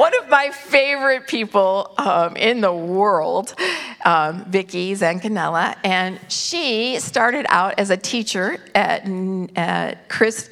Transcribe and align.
one 0.00 0.16
of 0.18 0.30
my 0.30 0.48
favorite 0.48 1.28
people 1.28 1.92
um, 1.98 2.34
in 2.34 2.62
the 2.62 2.72
world, 2.72 3.54
um, 4.06 4.46
Vicki 4.46 4.94
Zancanella, 4.94 5.76
and 5.84 6.18
she 6.26 6.98
started 6.98 7.44
out 7.50 7.78
as 7.78 7.90
a 7.90 7.98
teacher 7.98 8.58
at, 8.74 9.06
at 9.56 10.08
Chris, 10.08 10.48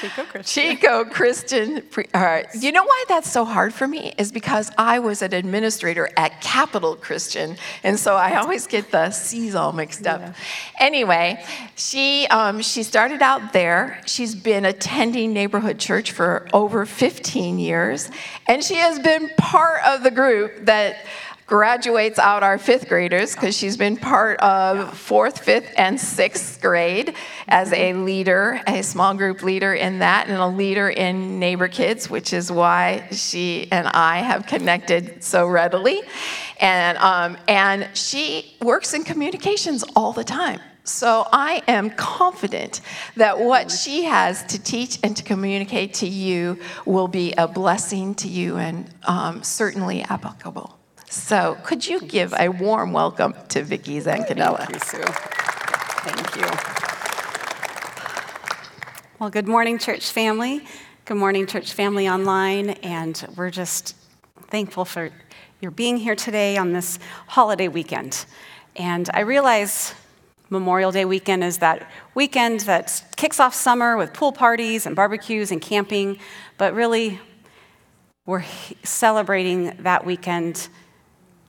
Chico 0.00 0.24
Christian. 0.24 0.62
Chico 0.76 1.04
Christian. 1.04 1.82
Uh, 2.12 2.42
you 2.58 2.72
know 2.72 2.84
why 2.84 3.04
that's 3.08 3.30
so 3.30 3.44
hard 3.44 3.72
for 3.72 3.86
me? 3.86 4.12
Is 4.18 4.32
because 4.32 4.70
I 4.78 4.98
was 4.98 5.22
an 5.22 5.32
administrator 5.32 6.08
at 6.16 6.40
Capital 6.40 6.96
Christian. 6.96 7.56
And 7.82 7.98
so 7.98 8.16
I 8.16 8.36
always 8.36 8.66
get 8.66 8.90
the 8.90 9.10
C's 9.10 9.54
all 9.54 9.72
mixed 9.72 10.06
up. 10.06 10.20
Yeah. 10.20 10.34
Anyway, 10.78 11.44
she, 11.76 12.26
um, 12.28 12.62
she 12.62 12.82
started 12.82 13.22
out 13.22 13.52
there. 13.52 14.00
She's 14.06 14.34
been 14.34 14.64
attending 14.64 15.32
neighborhood 15.32 15.78
church 15.78 16.12
for 16.12 16.48
over 16.52 16.86
15 16.86 17.58
years. 17.58 18.10
And 18.46 18.62
she 18.62 18.74
has 18.76 18.98
been 18.98 19.30
part 19.36 19.82
of 19.84 20.02
the 20.02 20.10
group 20.10 20.66
that 20.66 20.96
graduates 21.46 22.18
out 22.18 22.42
our 22.42 22.58
fifth 22.58 22.88
graders 22.88 23.34
because 23.34 23.56
she's 23.56 23.76
been 23.76 23.96
part 23.96 24.38
of 24.40 24.96
fourth, 24.96 25.40
fifth, 25.40 25.72
and 25.76 26.00
sixth 26.00 26.60
grade 26.60 27.14
as 27.48 27.72
a 27.72 27.92
leader, 27.92 28.60
a 28.66 28.82
small 28.82 29.14
group 29.14 29.42
leader 29.42 29.74
in 29.74 29.98
that, 29.98 30.28
and 30.28 30.38
a 30.38 30.46
leader 30.46 30.88
in 30.88 31.38
Neighbor 31.38 31.68
Kids, 31.68 32.08
which 32.08 32.32
is 32.32 32.50
why 32.50 33.06
she 33.10 33.68
and 33.70 33.86
I 33.88 34.18
have 34.18 34.46
connected 34.46 35.22
so 35.22 35.46
readily. 35.46 36.02
And, 36.60 36.96
um, 36.98 37.36
and 37.46 37.88
she 37.94 38.56
works 38.62 38.94
in 38.94 39.04
communications 39.04 39.84
all 39.94 40.12
the 40.12 40.24
time. 40.24 40.60
So 40.84 41.26
I 41.32 41.62
am 41.66 41.90
confident 41.90 42.82
that 43.16 43.38
what 43.38 43.70
she 43.70 44.04
has 44.04 44.44
to 44.44 44.62
teach 44.62 44.98
and 45.02 45.16
to 45.16 45.22
communicate 45.22 45.94
to 45.94 46.06
you 46.06 46.58
will 46.84 47.08
be 47.08 47.32
a 47.32 47.48
blessing 47.48 48.14
to 48.16 48.28
you 48.28 48.58
and 48.58 48.88
um, 49.04 49.42
certainly 49.42 50.02
applicable. 50.02 50.78
So, 51.14 51.56
could 51.62 51.86
you 51.86 52.00
give 52.00 52.34
a 52.36 52.48
warm 52.48 52.92
welcome 52.92 53.34
to 53.50 53.62
Vicki 53.62 54.00
Zancanella? 54.00 54.66
Thank 54.66 54.74
you, 54.74 54.80
Sue. 54.80 55.02
Thank 56.02 56.36
you. 56.36 56.42
Well, 59.20 59.30
good 59.30 59.46
morning, 59.46 59.78
church 59.78 60.10
family. 60.10 60.66
Good 61.04 61.16
morning, 61.16 61.46
church 61.46 61.72
family 61.72 62.08
online. 62.08 62.70
And 62.70 63.24
we're 63.36 63.50
just 63.50 63.94
thankful 64.48 64.84
for 64.84 65.10
your 65.60 65.70
being 65.70 65.98
here 65.98 66.16
today 66.16 66.56
on 66.56 66.72
this 66.72 66.98
holiday 67.28 67.68
weekend. 67.68 68.26
And 68.74 69.08
I 69.14 69.20
realize 69.20 69.94
Memorial 70.50 70.90
Day 70.90 71.04
weekend 71.04 71.44
is 71.44 71.58
that 71.58 71.88
weekend 72.16 72.60
that 72.62 73.04
kicks 73.14 73.38
off 73.38 73.54
summer 73.54 73.96
with 73.96 74.12
pool 74.12 74.32
parties 74.32 74.84
and 74.84 74.96
barbecues 74.96 75.52
and 75.52 75.62
camping, 75.62 76.18
but 76.58 76.74
really, 76.74 77.20
we're 78.26 78.44
celebrating 78.82 79.76
that 79.84 80.04
weekend 80.04 80.68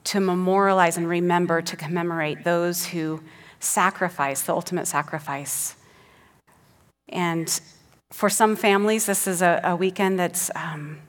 to 0.06 0.20
memorialize 0.20 0.98
and 0.98 1.08
remember, 1.10 1.62
to 1.62 1.76
commemorate 1.76 2.44
those 2.44 2.88
who 2.88 3.22
sacrifice, 3.60 4.42
the 4.44 4.54
ultimate 4.54 4.88
sacrifice. 4.88 5.76
And 7.10 7.60
for 8.12 8.30
some 8.30 8.56
families, 8.56 9.06
this 9.06 9.28
is 9.28 9.42
a, 9.42 9.60
a 9.64 9.76
weekend 9.76 10.20
that's 10.20 10.50
um, 10.56 11.00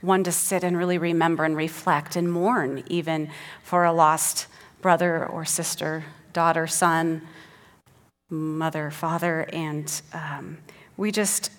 one 0.00 0.22
to 0.24 0.32
sit 0.32 0.62
and 0.64 0.76
really 0.76 0.98
remember 0.98 1.44
and 1.44 1.56
reflect 1.56 2.16
and 2.16 2.32
mourn, 2.32 2.84
even 2.86 3.30
for 3.62 3.84
a 3.84 3.92
lost 3.92 4.46
brother 4.80 5.26
or 5.26 5.44
sister, 5.44 6.04
daughter, 6.32 6.66
son, 6.66 7.22
mother, 8.30 8.90
father. 8.90 9.48
And 9.52 10.00
um, 10.12 10.58
we 10.96 11.10
just, 11.10 11.50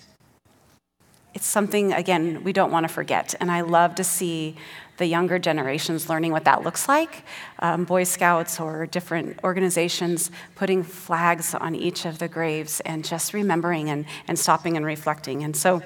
it's 1.34 1.46
something, 1.46 1.92
again, 1.92 2.42
we 2.42 2.52
don't 2.52 2.70
want 2.70 2.88
to 2.88 2.92
forget. 2.92 3.34
And 3.40 3.50
I 3.50 3.60
love 3.60 3.94
to 3.96 4.04
see 4.04 4.56
the 4.96 5.06
younger 5.06 5.38
generations 5.38 6.08
learning 6.08 6.32
what 6.32 6.44
that 6.44 6.62
looks 6.62 6.88
like. 6.88 7.24
Um, 7.58 7.84
Boy 7.84 8.04
Scouts 8.04 8.60
or 8.60 8.86
different 8.86 9.38
organizations 9.44 10.30
putting 10.54 10.82
flags 10.82 11.54
on 11.54 11.74
each 11.74 12.04
of 12.04 12.18
the 12.18 12.28
graves 12.28 12.80
and 12.80 13.04
just 13.04 13.34
remembering 13.34 13.90
and, 13.90 14.06
and 14.28 14.38
stopping 14.38 14.76
and 14.76 14.84
reflecting. 14.86 15.44
And 15.44 15.56
so, 15.56 15.82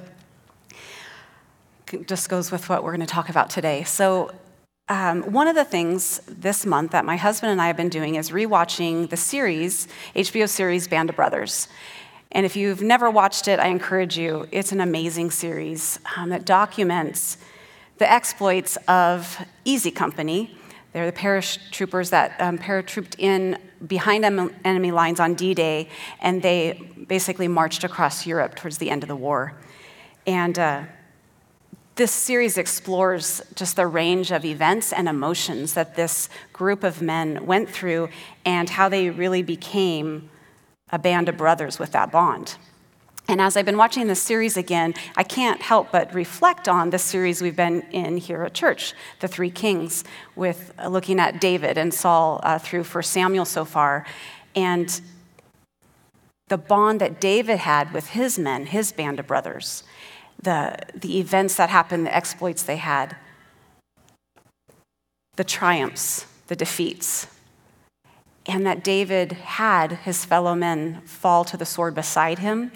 just 2.06 2.28
goes 2.28 2.52
with 2.52 2.68
what 2.68 2.84
we're 2.84 2.92
going 2.92 3.06
to 3.06 3.12
talk 3.12 3.28
about 3.28 3.50
today. 3.50 3.82
So, 3.82 4.30
um, 4.88 5.22
one 5.32 5.46
of 5.46 5.54
the 5.54 5.64
things 5.64 6.20
this 6.26 6.66
month 6.66 6.92
that 6.92 7.04
my 7.04 7.16
husband 7.16 7.52
and 7.52 7.62
I 7.62 7.68
have 7.68 7.76
been 7.76 7.88
doing 7.88 8.16
is 8.16 8.30
rewatching 8.30 9.08
the 9.08 9.16
series, 9.16 9.86
HBO 10.16 10.48
series 10.48 10.88
Band 10.88 11.10
of 11.10 11.16
Brothers. 11.16 11.68
And 12.32 12.44
if 12.44 12.56
you've 12.56 12.82
never 12.82 13.10
watched 13.10 13.48
it, 13.48 13.60
I 13.60 13.68
encourage 13.68 14.18
you. 14.18 14.48
It's 14.50 14.72
an 14.72 14.80
amazing 14.80 15.30
series 15.30 16.00
um, 16.16 16.30
that 16.30 16.44
documents 16.44 17.38
the 18.00 18.10
exploits 18.10 18.78
of 18.88 19.38
Easy 19.66 19.90
Company. 19.90 20.56
They're 20.94 21.10
the 21.10 21.16
paratroopers 21.16 22.08
that 22.10 22.34
um, 22.40 22.56
paratrooped 22.56 23.14
in 23.18 23.58
behind 23.86 24.24
enemy 24.24 24.90
lines 24.90 25.20
on 25.20 25.34
D 25.34 25.52
Day, 25.52 25.86
and 26.18 26.40
they 26.40 26.80
basically 27.06 27.46
marched 27.46 27.84
across 27.84 28.26
Europe 28.26 28.54
towards 28.54 28.78
the 28.78 28.88
end 28.88 29.02
of 29.04 29.08
the 29.08 29.16
war. 29.16 29.52
And 30.26 30.58
uh, 30.58 30.84
this 31.96 32.10
series 32.10 32.56
explores 32.56 33.42
just 33.54 33.76
the 33.76 33.86
range 33.86 34.32
of 34.32 34.46
events 34.46 34.94
and 34.94 35.06
emotions 35.06 35.74
that 35.74 35.94
this 35.94 36.30
group 36.54 36.82
of 36.82 37.02
men 37.02 37.44
went 37.44 37.68
through 37.68 38.08
and 38.46 38.70
how 38.70 38.88
they 38.88 39.10
really 39.10 39.42
became 39.42 40.30
a 40.90 40.98
band 40.98 41.28
of 41.28 41.36
brothers 41.36 41.78
with 41.78 41.92
that 41.92 42.10
bond. 42.10 42.56
And 43.30 43.40
as 43.40 43.56
I've 43.56 43.64
been 43.64 43.76
watching 43.76 44.08
this 44.08 44.20
series 44.20 44.56
again, 44.56 44.92
I 45.16 45.22
can't 45.22 45.62
help 45.62 45.92
but 45.92 46.12
reflect 46.12 46.68
on 46.68 46.90
the 46.90 46.98
series 46.98 47.40
we've 47.40 47.54
been 47.54 47.82
in 47.92 48.16
here 48.16 48.42
at 48.42 48.54
church, 48.54 48.92
The 49.20 49.28
Three 49.28 49.52
Kings, 49.52 50.02
with 50.34 50.74
uh, 50.76 50.88
looking 50.88 51.20
at 51.20 51.40
David 51.40 51.78
and 51.78 51.94
Saul 51.94 52.40
uh, 52.42 52.58
through 52.58 52.82
1 52.82 53.04
Samuel 53.04 53.44
so 53.44 53.64
far. 53.64 54.04
And 54.56 55.00
the 56.48 56.58
bond 56.58 57.00
that 57.02 57.20
David 57.20 57.58
had 57.58 57.94
with 57.94 58.08
his 58.08 58.36
men, 58.36 58.66
his 58.66 58.90
band 58.90 59.20
of 59.20 59.28
brothers, 59.28 59.84
the, 60.42 60.76
the 60.92 61.20
events 61.20 61.54
that 61.54 61.70
happened, 61.70 62.06
the 62.06 62.14
exploits 62.14 62.64
they 62.64 62.78
had, 62.78 63.14
the 65.36 65.44
triumphs, 65.44 66.26
the 66.48 66.56
defeats, 66.56 67.28
and 68.46 68.66
that 68.66 68.82
David 68.82 69.30
had 69.30 69.92
his 69.92 70.24
fellow 70.24 70.56
men 70.56 71.00
fall 71.02 71.44
to 71.44 71.56
the 71.56 71.64
sword 71.64 71.94
beside 71.94 72.40
him 72.40 72.72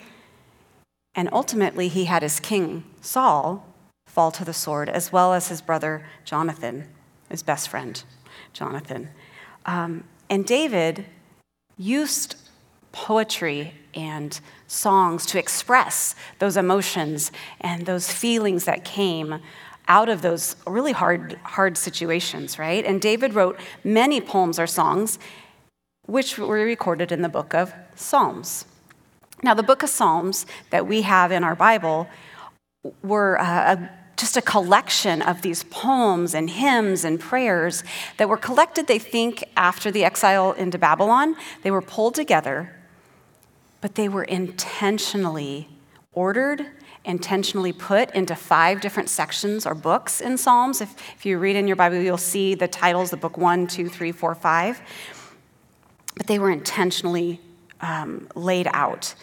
and 1.15 1.29
ultimately, 1.33 1.89
he 1.89 2.07
had 2.07 2.23
his 2.23 2.41
king, 2.41 2.85
Saul, 3.01 3.67
fall 4.07 4.31
to 4.33 4.45
the 4.45 4.53
sword, 4.53 4.89
as 4.89 5.13
well 5.13 5.33
as 5.33 5.49
his 5.49 5.61
brother 5.61 6.05
Jonathan, 6.25 6.89
his 7.29 7.43
best 7.43 7.69
friend, 7.69 8.03
Jonathan. 8.53 9.11
Um, 9.67 10.05
and 10.29 10.45
David 10.45 11.07
used 11.77 12.37
poetry 12.93 13.75
and 13.95 14.41
songs 14.67 15.27
to 15.27 15.39
express 15.39 16.15
those 16.39 16.57
emotions 16.57 17.33
and 17.61 17.87
those 17.87 18.11
feelings 18.13 18.65
that 18.65 18.85
came 18.85 19.41
out 19.87 20.09
of 20.09 20.23
those 20.23 20.57
really 20.67 20.93
hard, 20.93 21.39
hard 21.45 21.77
situations, 21.77 22.59
right? 22.59 22.85
And 22.85 23.01
David 23.01 23.35
wrote 23.35 23.59
many 23.83 24.21
poems 24.21 24.59
or 24.59 24.67
songs, 24.67 25.19
which 26.07 26.39
were 26.39 26.65
recorded 26.65 27.13
in 27.13 27.23
the 27.23 27.29
book 27.29 27.55
of 27.55 27.73
Psalms. 27.95 28.65
Now, 29.45 29.53
the 29.53 29.63
book 29.63 29.83
of 29.83 29.91
Psalms 29.91 30.47
that 30.71 30.87
we 30.87 31.03
have 31.03 31.31
in 31.31 31.45
our 31.45 31.55
Bible 31.55 32.09
were 33.03 33.39
uh, 33.39 33.75
a, 33.75 33.91
just 34.17 34.39
a 34.39 34.43
collection 34.43 35.21
of 35.21 35.43
these 35.43 35.65
poems 35.65 36.35
and 36.35 36.49
hymns 36.49 37.05
and 37.05 37.21
prayers 37.21 37.85
that 38.17 38.27
were 38.27 38.39
collected, 38.39 38.87
they 38.87 38.99
think, 38.99 39.45
after 39.55 39.91
the 39.91 40.03
exile 40.03 40.53
into 40.53 40.79
Babylon. 40.79 41.37
They 41.63 41.71
were 41.71 41.83
pulled 41.83 42.15
together, 42.15 42.75
but 43.83 43.97
they 43.97 44.09
were 44.09 44.25
intentionally 44.25 45.69
ordered 46.13 46.67
intentionally 47.05 47.71
put 47.71 48.11
into 48.15 48.35
five 48.35 48.81
different 48.81 49.11
sections 49.11 49.67
or 49.67 49.75
books 49.75 50.23
in 50.23 50.39
Psalms. 50.39 50.81
If, 50.81 50.95
if 51.15 51.27
you 51.27 51.37
read 51.37 51.55
in 51.55 51.67
your 51.67 51.77
Bible, 51.77 51.99
you'll 51.99 52.17
see 52.17 52.55
the 52.55 52.67
titles, 52.67 53.11
the 53.11 53.19
book 53.19 53.37
one, 53.37 53.67
two, 53.67 53.91
three, 53.91 54.11
four, 54.11 54.35
five. 54.35 54.81
But 56.17 56.27
they 56.27 56.39
were 56.39 56.51
intentionally 56.51 57.43
um, 57.85 58.29
laid 58.35 58.69
out. 58.73 59.15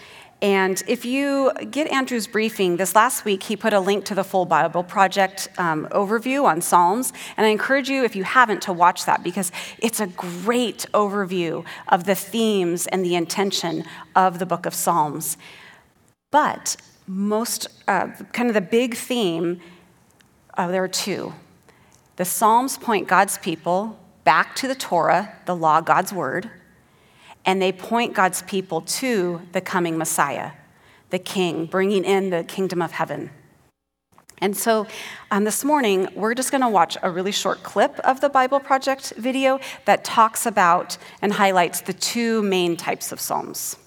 And 0.42 0.82
if 0.88 1.06
you 1.06 1.52
get 1.70 1.92
Andrew's 1.92 2.26
briefing, 2.26 2.78
this 2.78 2.96
last 2.96 3.26
week 3.26 3.44
he 3.44 3.56
put 3.56 3.74
a 3.74 3.80
link 3.80 4.06
to 4.06 4.16
the 4.16 4.24
full 4.24 4.46
Bible 4.46 4.84
Project 4.84 5.50
um, 5.60 5.88
overview 5.92 6.46
on 6.46 6.62
Psalms. 6.62 7.14
And 7.38 7.46
I 7.46 7.50
encourage 7.50 7.90
you, 7.90 8.04
if 8.04 8.16
you 8.16 8.24
haven't, 8.24 8.64
to 8.64 8.74
watch 8.74 9.06
that 9.06 9.24
because 9.24 9.52
it's 9.78 10.00
a 10.00 10.08
great 10.08 10.88
overview 10.94 11.64
of 11.90 12.06
the 12.06 12.16
themes 12.16 12.88
and 12.88 13.06
the 13.06 13.16
intention 13.16 13.84
of 14.16 14.40
the 14.40 14.48
book 14.48 14.66
of 14.66 14.74
Psalms. 14.74 15.38
But 16.32 16.76
most, 17.06 17.68
uh, 17.88 18.08
kind 18.34 18.50
of 18.50 18.56
the 18.56 18.62
big 18.62 18.96
theme, 18.96 19.60
uh, 20.58 20.70
there 20.70 20.84
are 20.84 20.88
two. 20.88 21.34
The 22.16 22.26
Psalms 22.26 22.80
point 22.80 23.08
God's 23.08 23.38
people 23.38 24.00
back 24.24 24.56
to 24.56 24.68
the 24.68 24.76
Torah, 24.76 25.36
the 25.46 25.56
law, 25.56 25.82
God's 25.82 26.12
word 26.12 26.50
and 27.46 27.62
they 27.62 27.72
point 27.72 28.14
God's 28.14 28.42
people 28.44 28.82
to 28.82 29.42
the 29.52 29.62
coming 29.62 29.98
Messiah, 29.98 30.52
the 31.10 31.20
King, 31.20 31.66
bringing 31.66 32.04
in 32.04 32.30
the 32.30 32.44
kingdom 32.44 32.82
of 32.82 32.92
heaven. 32.92 33.32
And 34.40 34.58
so 34.58 34.88
um, 35.30 35.44
this 35.44 35.64
morning, 35.64 36.08
we're 36.16 36.34
just 36.34 36.50
going 36.52 36.62
to 36.62 36.70
watch 36.70 36.98
a 37.04 37.12
really 37.12 37.32
short 37.32 37.62
clip 37.62 38.00
of 38.00 38.22
the 38.22 38.30
Bible 38.30 38.60
Project 38.60 39.14
video 39.16 39.60
that 39.86 40.04
talks 40.04 40.48
about 40.48 40.98
and 41.22 41.34
highlights 41.34 41.82
the 41.82 41.94
two 41.94 42.42
main 42.42 42.76
types 42.76 43.12
of 43.12 43.20
Psalms. 43.20 43.78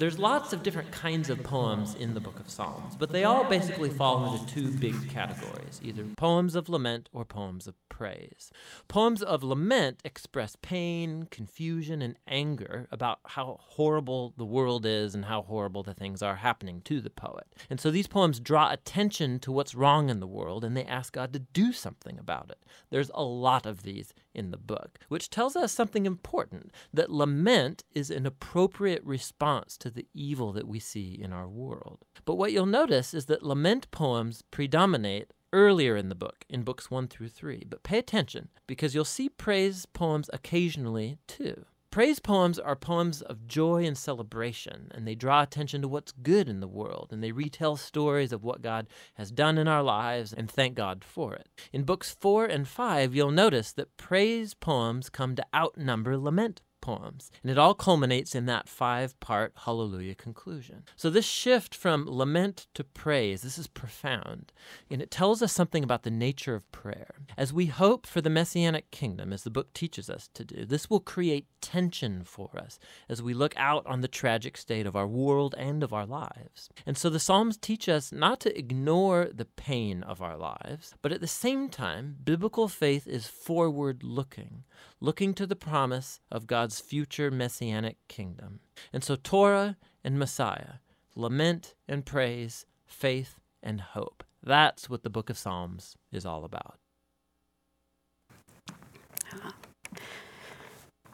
There's 0.00 0.18
lots 0.18 0.54
of 0.54 0.62
different 0.62 0.92
kinds 0.92 1.28
of 1.28 1.42
poems 1.42 1.94
in 1.94 2.14
the 2.14 2.20
book 2.20 2.40
of 2.40 2.48
Psalms, 2.48 2.96
but 2.96 3.10
they 3.10 3.24
all 3.24 3.44
basically 3.44 3.90
fall 3.90 4.32
into 4.32 4.46
two 4.46 4.70
big 4.70 5.10
categories 5.10 5.78
either 5.84 6.04
poems 6.16 6.54
of 6.54 6.70
lament 6.70 7.10
or 7.12 7.26
poems 7.26 7.66
of 7.66 7.74
praise. 7.90 8.50
Poems 8.88 9.22
of 9.22 9.42
lament 9.42 10.00
express 10.06 10.56
pain, 10.62 11.24
confusion, 11.30 12.00
and 12.00 12.16
anger 12.26 12.88
about 12.90 13.18
how 13.26 13.58
horrible 13.60 14.32
the 14.38 14.46
world 14.46 14.86
is 14.86 15.14
and 15.14 15.26
how 15.26 15.42
horrible 15.42 15.82
the 15.82 15.92
things 15.92 16.22
are 16.22 16.36
happening 16.36 16.80
to 16.80 17.02
the 17.02 17.10
poet. 17.10 17.54
And 17.68 17.78
so 17.78 17.90
these 17.90 18.06
poems 18.06 18.40
draw 18.40 18.72
attention 18.72 19.38
to 19.40 19.52
what's 19.52 19.74
wrong 19.74 20.08
in 20.08 20.18
the 20.18 20.26
world 20.26 20.64
and 20.64 20.74
they 20.74 20.84
ask 20.84 21.12
God 21.12 21.34
to 21.34 21.40
do 21.40 21.74
something 21.74 22.18
about 22.18 22.48
it. 22.48 22.64
There's 22.88 23.10
a 23.12 23.22
lot 23.22 23.66
of 23.66 23.82
these 23.82 24.14
in 24.34 24.50
the 24.50 24.56
book, 24.56 24.98
which 25.08 25.28
tells 25.28 25.54
us 25.54 25.70
something 25.70 26.06
important 26.06 26.70
that 26.94 27.10
lament 27.10 27.84
is 27.92 28.10
an 28.10 28.24
appropriate 28.24 29.04
response 29.04 29.76
to 29.76 29.89
the 29.90 30.06
evil 30.14 30.52
that 30.52 30.68
we 30.68 30.78
see 30.78 31.18
in 31.20 31.32
our 31.32 31.48
world. 31.48 32.04
But 32.24 32.36
what 32.36 32.52
you'll 32.52 32.66
notice 32.66 33.14
is 33.14 33.26
that 33.26 33.42
lament 33.42 33.90
poems 33.90 34.42
predominate 34.50 35.32
earlier 35.52 35.96
in 35.96 36.08
the 36.08 36.14
book, 36.14 36.44
in 36.48 36.62
books 36.62 36.90
1 36.90 37.08
through 37.08 37.28
3. 37.28 37.64
But 37.68 37.82
pay 37.82 37.98
attention, 37.98 38.48
because 38.66 38.94
you'll 38.94 39.04
see 39.04 39.28
praise 39.28 39.86
poems 39.86 40.30
occasionally 40.32 41.18
too. 41.26 41.64
Praise 41.90 42.20
poems 42.20 42.56
are 42.56 42.76
poems 42.76 43.20
of 43.20 43.48
joy 43.48 43.84
and 43.84 43.98
celebration, 43.98 44.92
and 44.94 45.08
they 45.08 45.16
draw 45.16 45.42
attention 45.42 45.82
to 45.82 45.88
what's 45.88 46.12
good 46.12 46.48
in 46.48 46.60
the 46.60 46.68
world, 46.68 47.08
and 47.10 47.20
they 47.20 47.32
retell 47.32 47.76
stories 47.76 48.32
of 48.32 48.44
what 48.44 48.62
God 48.62 48.86
has 49.14 49.32
done 49.32 49.58
in 49.58 49.66
our 49.66 49.82
lives 49.82 50.32
and 50.32 50.48
thank 50.48 50.76
God 50.76 51.02
for 51.02 51.34
it. 51.34 51.48
In 51.72 51.82
books 51.82 52.16
4 52.20 52.46
and 52.46 52.68
5, 52.68 53.12
you'll 53.16 53.32
notice 53.32 53.72
that 53.72 53.96
praise 53.96 54.54
poems 54.54 55.10
come 55.10 55.34
to 55.34 55.46
outnumber 55.52 56.16
lament 56.16 56.62
poems. 56.80 57.30
And 57.42 57.50
it 57.50 57.58
all 57.58 57.74
culminates 57.74 58.34
in 58.34 58.46
that 58.46 58.68
five 58.68 59.18
part 59.20 59.52
hallelujah 59.64 60.14
conclusion. 60.14 60.84
So, 60.96 61.10
this 61.10 61.26
shift 61.26 61.74
from 61.74 62.06
lament 62.08 62.66
to 62.74 62.84
praise, 62.84 63.42
this 63.42 63.58
is 63.58 63.66
profound. 63.66 64.52
And 64.90 65.00
it 65.02 65.10
tells 65.10 65.42
us 65.42 65.52
something 65.52 65.84
about 65.84 66.02
the 66.02 66.10
nature 66.10 66.54
of 66.54 66.70
prayer. 66.72 67.14
As 67.36 67.52
we 67.52 67.66
hope 67.66 68.06
for 68.06 68.20
the 68.20 68.30
messianic 68.30 68.90
kingdom, 68.90 69.32
as 69.32 69.44
the 69.44 69.50
book 69.50 69.72
teaches 69.72 70.10
us 70.10 70.28
to 70.34 70.44
do, 70.44 70.64
this 70.64 70.90
will 70.90 71.00
create 71.00 71.46
tension 71.60 72.24
for 72.24 72.50
us 72.56 72.78
as 73.08 73.22
we 73.22 73.34
look 73.34 73.54
out 73.56 73.86
on 73.86 74.00
the 74.00 74.08
tragic 74.08 74.56
state 74.56 74.86
of 74.86 74.96
our 74.96 75.06
world 75.06 75.54
and 75.58 75.82
of 75.82 75.92
our 75.92 76.06
lives. 76.06 76.68
And 76.86 76.96
so, 76.96 77.10
the 77.10 77.20
Psalms 77.20 77.56
teach 77.56 77.88
us 77.88 78.12
not 78.12 78.40
to 78.40 78.58
ignore 78.58 79.28
the 79.32 79.44
pain 79.44 80.02
of 80.02 80.20
our 80.22 80.36
lives, 80.36 80.94
but 81.02 81.12
at 81.12 81.20
the 81.20 81.26
same 81.26 81.68
time, 81.68 82.16
biblical 82.24 82.68
faith 82.68 83.06
is 83.06 83.26
forward 83.26 84.02
looking, 84.02 84.64
looking 85.00 85.34
to 85.34 85.46
the 85.46 85.56
promise 85.56 86.20
of 86.30 86.46
God's 86.46 86.80
future 86.80 87.30
messianic 87.30 87.96
kingdom. 88.08 88.60
And 88.92 89.02
so 89.02 89.16
Torah 89.16 89.76
and 90.04 90.18
Messiah, 90.18 90.74
lament 91.14 91.74
and 91.88 92.04
praise, 92.04 92.66
faith 92.86 93.40
and 93.62 93.80
hope. 93.80 94.22
That's 94.42 94.88
what 94.88 95.02
the 95.02 95.10
book 95.10 95.30
of 95.30 95.38
Psalms 95.38 95.96
is 96.12 96.24
all 96.26 96.44
about. 96.44 96.78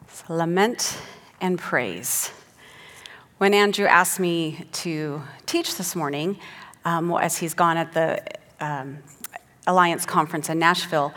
So 0.07 0.33
lament 0.33 0.99
and 1.39 1.59
praise. 1.59 2.31
When 3.37 3.53
Andrew 3.53 3.85
asked 3.85 4.19
me 4.19 4.65
to 4.71 5.21
teach 5.45 5.75
this 5.75 5.95
morning, 5.95 6.39
um, 6.85 7.11
as 7.11 7.37
he's 7.37 7.53
gone 7.53 7.77
at 7.77 7.93
the 7.93 8.23
um, 8.59 8.97
Alliance 9.67 10.05
Conference 10.05 10.49
in 10.49 10.57
Nashville, 10.57 11.13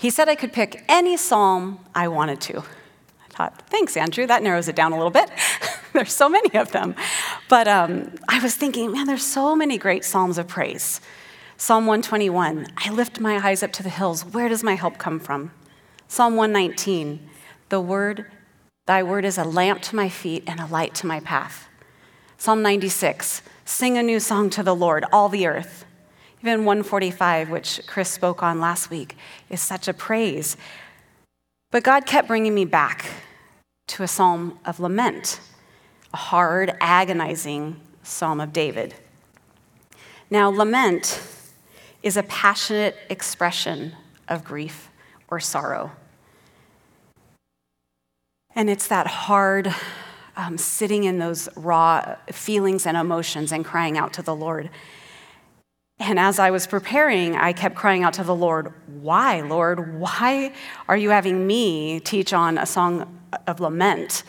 he 0.00 0.08
said 0.08 0.30
I 0.30 0.34
could 0.34 0.54
pick 0.54 0.82
any 0.88 1.18
psalm 1.18 1.78
I 1.94 2.08
wanted 2.08 2.40
to. 2.42 2.60
I 2.60 3.28
thought, 3.36 3.68
thanks, 3.68 3.98
Andrew, 3.98 4.26
that 4.26 4.42
narrows 4.42 4.66
it 4.66 4.74
down 4.74 4.92
a 4.92 4.96
little 4.96 5.10
bit. 5.10 5.30
there's 5.92 6.14
so 6.14 6.26
many 6.26 6.54
of 6.56 6.72
them. 6.72 6.94
But 7.50 7.68
um, 7.68 8.14
I 8.26 8.38
was 8.38 8.54
thinking, 8.54 8.92
man, 8.92 9.06
there's 9.06 9.26
so 9.26 9.54
many 9.54 9.76
great 9.76 10.06
psalms 10.06 10.38
of 10.38 10.48
praise. 10.48 11.02
Psalm 11.58 11.84
121, 11.84 12.68
I 12.78 12.90
lift 12.90 13.20
my 13.20 13.46
eyes 13.46 13.62
up 13.62 13.72
to 13.72 13.82
the 13.82 13.90
hills. 13.90 14.24
Where 14.24 14.48
does 14.48 14.64
my 14.64 14.74
help 14.74 14.96
come 14.96 15.20
from? 15.20 15.50
Psalm 16.08 16.34
119, 16.34 17.28
the 17.68 17.80
word, 17.82 18.24
thy 18.86 19.02
word 19.02 19.26
is 19.26 19.36
a 19.36 19.44
lamp 19.44 19.82
to 19.82 19.96
my 19.96 20.08
feet 20.08 20.44
and 20.46 20.60
a 20.60 20.66
light 20.66 20.94
to 20.94 21.06
my 21.06 21.20
path. 21.20 21.68
Psalm 22.38 22.62
96, 22.62 23.42
sing 23.66 23.98
a 23.98 24.02
new 24.02 24.18
song 24.18 24.48
to 24.48 24.62
the 24.62 24.74
Lord, 24.74 25.04
all 25.12 25.28
the 25.28 25.46
earth. 25.46 25.84
Even 26.42 26.64
145, 26.64 27.50
which 27.50 27.80
Chris 27.86 28.08
spoke 28.10 28.42
on 28.42 28.60
last 28.60 28.90
week, 28.90 29.16
is 29.50 29.60
such 29.60 29.88
a 29.88 29.94
praise. 29.94 30.56
But 31.70 31.82
God 31.82 32.06
kept 32.06 32.28
bringing 32.28 32.54
me 32.54 32.64
back 32.64 33.06
to 33.88 34.02
a 34.02 34.08
psalm 34.08 34.58
of 34.64 34.80
lament, 34.80 35.40
a 36.14 36.16
hard, 36.16 36.74
agonizing 36.80 37.80
psalm 38.02 38.40
of 38.40 38.52
David. 38.52 38.94
Now, 40.30 40.48
lament 40.48 41.20
is 42.02 42.16
a 42.16 42.22
passionate 42.22 42.96
expression 43.10 43.94
of 44.28 44.44
grief 44.44 44.90
or 45.28 45.40
sorrow. 45.40 45.92
And 48.54 48.70
it's 48.70 48.88
that 48.88 49.06
hard 49.06 49.74
um, 50.36 50.56
sitting 50.56 51.04
in 51.04 51.18
those 51.18 51.48
raw 51.56 52.16
feelings 52.30 52.86
and 52.86 52.96
emotions 52.96 53.52
and 53.52 53.64
crying 53.64 53.98
out 53.98 54.12
to 54.14 54.22
the 54.22 54.34
Lord. 54.34 54.70
And 56.00 56.18
as 56.18 56.38
I 56.38 56.50
was 56.50 56.66
preparing, 56.66 57.36
I 57.36 57.52
kept 57.52 57.76
crying 57.76 58.04
out 58.04 58.14
to 58.14 58.24
the 58.24 58.34
Lord, 58.34 58.72
Why, 58.86 59.42
Lord? 59.42 60.00
Why 60.00 60.52
are 60.88 60.96
you 60.96 61.10
having 61.10 61.46
me 61.46 62.00
teach 62.00 62.32
on 62.32 62.56
a 62.56 62.64
song 62.64 63.20
of 63.46 63.60
lament? 63.60 64.22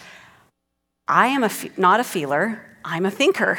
I 1.07 1.27
am 1.27 1.45
a, 1.45 1.50
not 1.77 2.01
a 2.01 2.03
feeler, 2.03 2.62
I'm 2.83 3.06
a 3.06 3.12
thinker. 3.12 3.57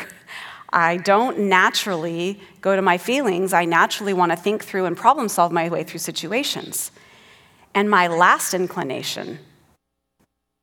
I 0.74 0.98
don't 0.98 1.38
naturally 1.38 2.40
go 2.60 2.76
to 2.76 2.82
my 2.82 2.96
feelings. 2.96 3.52
I 3.52 3.64
naturally 3.66 4.14
want 4.14 4.32
to 4.32 4.36
think 4.36 4.64
through 4.64 4.86
and 4.86 4.96
problem 4.96 5.28
solve 5.28 5.52
my 5.52 5.68
way 5.68 5.82
through 5.82 6.00
situations. 6.00 6.92
And 7.74 7.90
my 7.90 8.06
last 8.06 8.54
inclination 8.54 9.38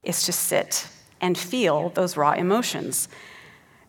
is 0.03 0.23
to 0.23 0.31
sit 0.31 0.87
and 1.21 1.37
feel 1.37 1.89
those 1.89 2.17
raw 2.17 2.31
emotions. 2.31 3.07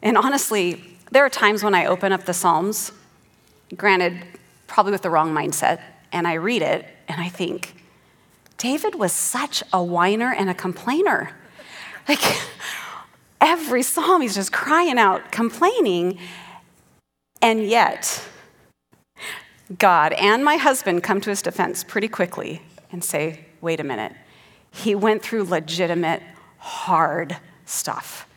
And 0.03 0.19
honestly, 0.19 0.99
there 1.11 1.25
are 1.25 1.31
times 1.31 1.63
when 1.63 1.75
I 1.75 1.87
open 1.87 2.13
up 2.13 2.25
the 2.25 2.35
Psalms 2.35 2.93
granted, 3.77 4.23
probably 4.67 4.93
with 4.93 5.03
the 5.03 5.11
wrong 5.11 5.35
mindset, 5.35 5.81
and 6.13 6.27
I 6.27 6.35
read 6.35 6.63
it 6.63 6.87
and 7.09 7.21
I 7.21 7.29
think, 7.29 7.75
David 8.57 8.95
was 8.95 9.13
such 9.13 9.63
a 9.73 9.83
whiner 9.83 10.35
and 10.35 10.51
a 10.51 10.55
complainer. 10.55 11.31
Like 12.07 12.21
every 13.41 13.83
psalm, 13.83 14.21
he's 14.21 14.35
just 14.35 14.53
crying 14.53 14.99
out, 14.99 15.33
complaining. 15.33 16.19
And 17.41 17.67
yet, 17.67 18.23
God 19.79 20.13
and 20.13 20.45
my 20.45 20.57
husband 20.57 21.03
come 21.03 21.21
to 21.23 21.31
his 21.31 21.41
defense 21.41 21.85
pretty 21.85 22.09
quickly 22.09 22.61
and 22.93 23.03
say, 23.03 23.47
wait 23.61 23.81
a 23.81 23.85
minute. 23.85 24.13
He 24.71 24.95
went 24.95 25.23
through 25.23 25.45
legitimate, 25.45 26.23
hard 26.59 27.39
stuff. 27.65 28.29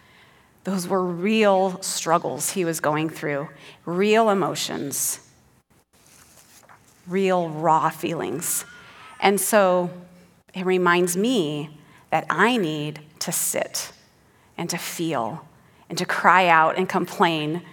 Those 0.64 0.88
were 0.88 1.04
real 1.04 1.82
struggles 1.82 2.52
he 2.52 2.64
was 2.64 2.80
going 2.80 3.10
through, 3.10 3.50
real 3.86 4.30
emotions 4.30 5.20
real, 7.08 7.50
raw 7.50 7.90
feelings. 7.90 8.66
And 9.20 9.40
so 9.40 9.90
it 10.54 10.66
reminds 10.66 11.18
me 11.18 11.78
that 12.10 12.26
I 12.30 12.58
need 12.58 13.00
to 13.20 13.32
sit 13.32 13.92
and 14.58 14.70
to 14.70 14.78
feel 14.78 15.46
and 15.90 15.98
to 15.98 16.06
cry 16.06 16.48
out 16.48 16.78
and 16.78 16.88
complain. 16.88 17.64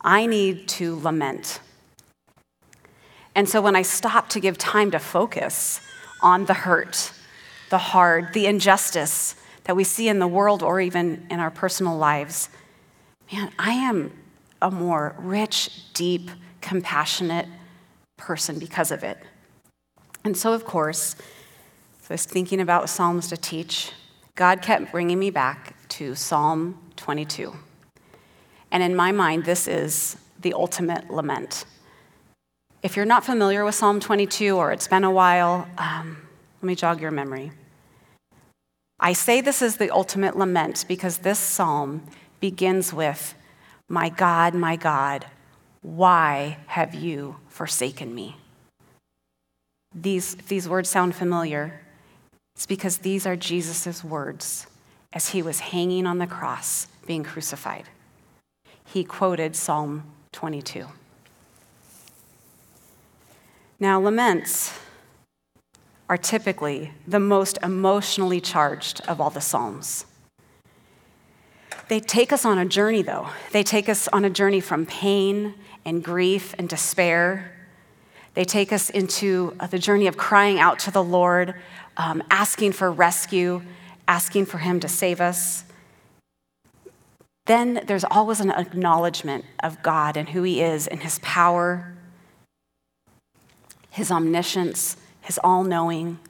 I 0.00 0.26
need 0.26 0.68
to 0.68 0.96
lament. 1.00 1.60
And 3.34 3.48
so 3.48 3.60
when 3.60 3.76
I 3.76 3.82
stop 3.82 4.28
to 4.30 4.40
give 4.40 4.58
time 4.58 4.90
to 4.90 4.98
focus 4.98 5.80
on 6.22 6.46
the 6.46 6.54
hurt, 6.54 7.12
the 7.70 7.78
hard, 7.78 8.34
the 8.34 8.46
injustice 8.46 9.34
that 9.64 9.76
we 9.76 9.84
see 9.84 10.08
in 10.08 10.18
the 10.18 10.26
world 10.26 10.62
or 10.62 10.80
even 10.80 11.26
in 11.30 11.38
our 11.38 11.50
personal 11.50 11.96
lives, 11.96 12.48
man, 13.32 13.52
I 13.58 13.72
am 13.72 14.12
a 14.60 14.70
more 14.70 15.14
rich, 15.18 15.92
deep, 15.92 16.30
compassionate, 16.60 17.46
person 18.18 18.58
because 18.58 18.90
of 18.90 19.02
it. 19.02 19.18
And 20.24 20.36
so, 20.36 20.52
of 20.52 20.66
course, 20.66 21.16
I 22.10 22.14
was 22.14 22.26
thinking 22.26 22.60
about 22.60 22.90
Psalms 22.90 23.28
to 23.28 23.36
teach. 23.36 23.92
God 24.34 24.60
kept 24.60 24.92
bringing 24.92 25.18
me 25.18 25.30
back 25.30 25.74
to 25.90 26.14
Psalm 26.14 26.78
22. 26.96 27.54
And 28.70 28.82
in 28.82 28.94
my 28.94 29.12
mind, 29.12 29.44
this 29.44 29.66
is 29.66 30.16
the 30.40 30.52
ultimate 30.52 31.10
lament. 31.10 31.64
If 32.82 32.96
you're 32.96 33.06
not 33.06 33.24
familiar 33.24 33.64
with 33.64 33.74
Psalm 33.74 34.00
22 34.00 34.56
or 34.56 34.72
it's 34.72 34.88
been 34.88 35.04
a 35.04 35.10
while, 35.10 35.66
um, 35.78 36.18
let 36.60 36.66
me 36.66 36.74
jog 36.74 37.00
your 37.00 37.10
memory. 37.10 37.52
I 39.00 39.12
say 39.12 39.40
this 39.40 39.62
is 39.62 39.76
the 39.76 39.90
ultimate 39.90 40.36
lament 40.36 40.84
because 40.88 41.18
this 41.18 41.38
psalm 41.38 42.02
begins 42.40 42.92
with, 42.92 43.34
My 43.88 44.08
God, 44.08 44.54
my 44.54 44.76
God, 44.76 45.26
why 45.82 46.58
have 46.66 46.94
you 46.94 47.36
forsaken 47.48 48.14
me? 48.14 48.36
These, 49.94 50.34
if 50.34 50.48
these 50.48 50.68
words 50.68 50.88
sound 50.88 51.14
familiar, 51.14 51.80
it's 52.54 52.66
because 52.66 52.98
these 52.98 53.26
are 53.26 53.36
Jesus' 53.36 54.02
words 54.04 54.66
as 55.12 55.30
he 55.30 55.42
was 55.42 55.60
hanging 55.60 56.06
on 56.06 56.18
the 56.18 56.26
cross, 56.26 56.88
being 57.06 57.24
crucified. 57.24 57.84
He 58.84 59.04
quoted 59.04 59.54
Psalm 59.56 60.04
22. 60.32 60.86
Now, 63.80 64.00
laments 64.00 64.78
are 66.08 66.16
typically 66.16 66.92
the 67.06 67.20
most 67.20 67.58
emotionally 67.62 68.40
charged 68.40 69.00
of 69.06 69.20
all 69.20 69.30
the 69.30 69.40
Psalms. 69.40 70.04
They 71.88 72.00
take 72.00 72.32
us 72.32 72.44
on 72.44 72.58
a 72.58 72.66
journey, 72.66 73.02
though. 73.02 73.28
They 73.52 73.62
take 73.62 73.88
us 73.88 74.08
on 74.08 74.24
a 74.24 74.30
journey 74.30 74.60
from 74.60 74.84
pain 74.84 75.54
and 75.84 76.02
grief 76.02 76.54
and 76.58 76.68
despair. 76.68 77.54
They 78.34 78.44
take 78.44 78.72
us 78.72 78.90
into 78.90 79.56
uh, 79.58 79.66
the 79.66 79.78
journey 79.78 80.06
of 80.06 80.16
crying 80.16 80.60
out 80.60 80.78
to 80.80 80.90
the 80.90 81.02
Lord, 81.02 81.54
um, 81.96 82.22
asking 82.30 82.72
for 82.72 82.90
rescue, 82.92 83.62
asking 84.06 84.46
for 84.46 84.58
Him 84.58 84.78
to 84.80 84.88
save 84.88 85.20
us. 85.20 85.64
Then 87.46 87.82
there's 87.86 88.04
always 88.04 88.40
an 88.40 88.50
acknowledgement 88.50 89.44
of 89.62 89.82
God 89.82 90.16
and 90.16 90.28
who 90.28 90.42
He 90.42 90.62
is 90.62 90.86
and 90.86 91.02
His 91.02 91.18
power, 91.20 91.94
His 93.90 94.10
omniscience, 94.12 94.96
His 95.20 95.40
all 95.42 95.64
knowing, 95.64 96.20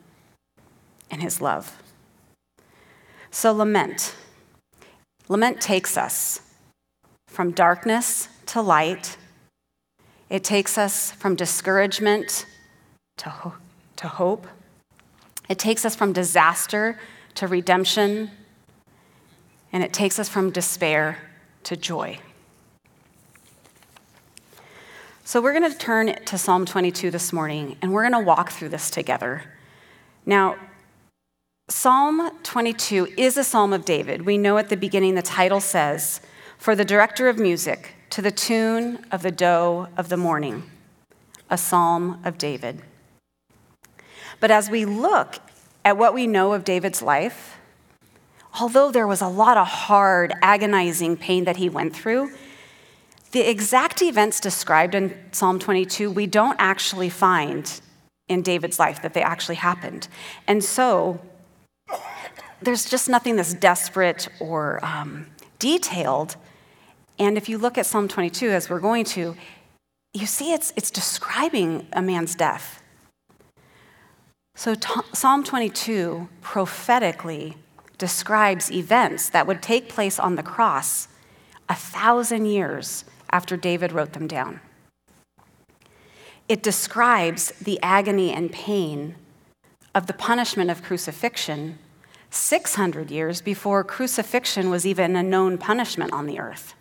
and 1.11 1.21
His 1.21 1.40
love. 1.40 1.83
So, 3.31 3.52
lament. 3.52 4.14
Lament 5.28 5.61
takes 5.61 5.99
us 5.99 6.40
from 7.26 7.50
darkness 7.50 8.28
to 8.47 8.62
light. 8.62 9.17
It 10.30 10.44
takes 10.44 10.76
us 10.76 11.11
from 11.12 11.35
discouragement 11.35 12.47
to, 13.18 13.30
ho- 13.30 13.54
to 13.97 14.08
hope. 14.08 14.47
It 15.49 15.58
takes 15.58 15.85
us 15.85 15.97
from 15.97 16.12
disaster 16.12 16.99
to 17.37 17.47
redemption. 17.47 18.30
And 19.73 19.82
it 19.82 19.92
takes 19.92 20.18
us 20.18 20.28
from 20.28 20.50
despair 20.50 21.18
to 21.64 21.76
joy. 21.76 22.18
So, 25.25 25.42
we're 25.42 25.52
going 25.52 25.70
to 25.70 25.76
turn 25.76 26.14
to 26.25 26.38
Psalm 26.38 26.64
22 26.64 27.11
this 27.11 27.35
morning, 27.35 27.76
and 27.82 27.92
we're 27.92 28.08
going 28.08 28.18
to 28.18 28.26
walk 28.26 28.50
through 28.50 28.70
this 28.70 28.88
together. 28.88 29.42
Now, 30.25 30.56
Psalm 31.68 32.30
22 32.44 33.08
is 33.18 33.37
a 33.37 33.44
psalm 33.44 33.75
of 33.75 33.85
David. 33.85 34.23
We 34.23 34.38
know 34.38 34.56
at 34.56 34.70
the 34.70 34.76
beginning 34.76 35.16
the 35.16 35.23
title 35.23 35.61
says, 35.61 36.23
For 36.56 36.75
the 36.75 36.85
director 36.85 37.28
of 37.28 37.38
music, 37.38 37.94
to 38.11 38.23
the 38.23 38.31
tune 38.31 39.05
of 39.11 39.23
the 39.23 39.31
doe 39.31 39.88
of 39.97 40.09
the 40.09 40.17
morning, 40.17 40.62
a 41.50 41.59
psalm 41.59 42.21
of 42.25 42.38
David. 42.38 42.83
But 44.41 44.50
as 44.50 44.71
we 44.71 44.85
look 44.85 45.37
at 45.85 45.97
what 45.97 46.15
we 46.15 46.27
know 46.27 46.53
of 46.53 46.65
David's 46.65 47.03
life, 47.03 47.59
although 48.61 48.91
there 48.91 49.07
was 49.07 49.21
a 49.21 49.29
lot 49.29 49.57
of 49.57 49.67
hard, 49.67 50.33
agonizing 50.43 51.17
pain 51.17 51.45
that 51.45 51.57
he 51.57 51.69
went 51.69 51.95
through, 51.95 52.31
the 53.33 53.41
exact 53.41 54.00
events 54.00 54.41
described 54.41 54.95
in 54.95 55.17
Psalm 55.33 55.59
22 55.59 56.11
we 56.11 56.27
don't 56.27 56.57
actually 56.59 57.11
find 57.11 57.81
in 58.29 58.43
David's 58.43 58.79
life 58.79 59.03
that 59.03 59.15
they 59.15 59.23
actually 59.23 59.57
happened. 59.57 60.09
And 60.47 60.62
so, 60.62 61.21
there's 62.61 62.88
just 62.88 63.09
nothing 63.09 63.37
that's 63.37 63.55
desperate 63.55 64.29
or 64.41 64.85
um, 64.85 65.27
detailed. 65.59 66.37
And 67.18 67.37
if 67.37 67.48
you 67.48 67.58
look 67.58 67.76
at 67.76 67.87
Psalm 67.87 68.08
22, 68.08 68.50
as 68.50 68.70
we're 68.70 68.80
going 68.80 69.04
to, 69.06 69.37
you 70.14 70.26
see 70.26 70.52
it's, 70.52 70.72
it's 70.76 70.90
describing 70.90 71.87
a 71.92 72.00
man's 72.00 72.34
death. 72.34 72.82
So, 74.54 74.75
t- 74.75 74.88
Psalm 75.12 75.44
22 75.44 76.28
prophetically 76.40 77.56
describes 77.96 78.70
events 78.70 79.30
that 79.30 79.46
would 79.46 79.62
take 79.62 79.88
place 79.88 80.18
on 80.18 80.37
the 80.37 80.42
cross 80.42 81.08
a 81.68 81.75
thousand 81.75 82.46
years 82.46 83.04
after 83.30 83.56
David 83.56 83.92
wrote 83.92 84.12
them 84.14 84.26
down. 84.26 84.60
It 86.48 86.62
describes 86.62 87.50
the 87.60 87.78
agony 87.82 88.32
and 88.32 88.50
pain 88.50 89.16
of 89.94 90.06
the 90.06 90.12
punishment 90.12 90.70
of 90.70 90.82
crucifixion 90.82 91.78
600 92.30 93.10
years 93.10 93.40
before 93.40 93.84
crucifixion 93.84 94.70
was 94.70 94.87
even 94.87 95.16
a 95.16 95.22
known 95.22 95.58
punishment 95.58 96.12
on 96.12 96.26
the 96.26 96.38
earth. 96.38 96.75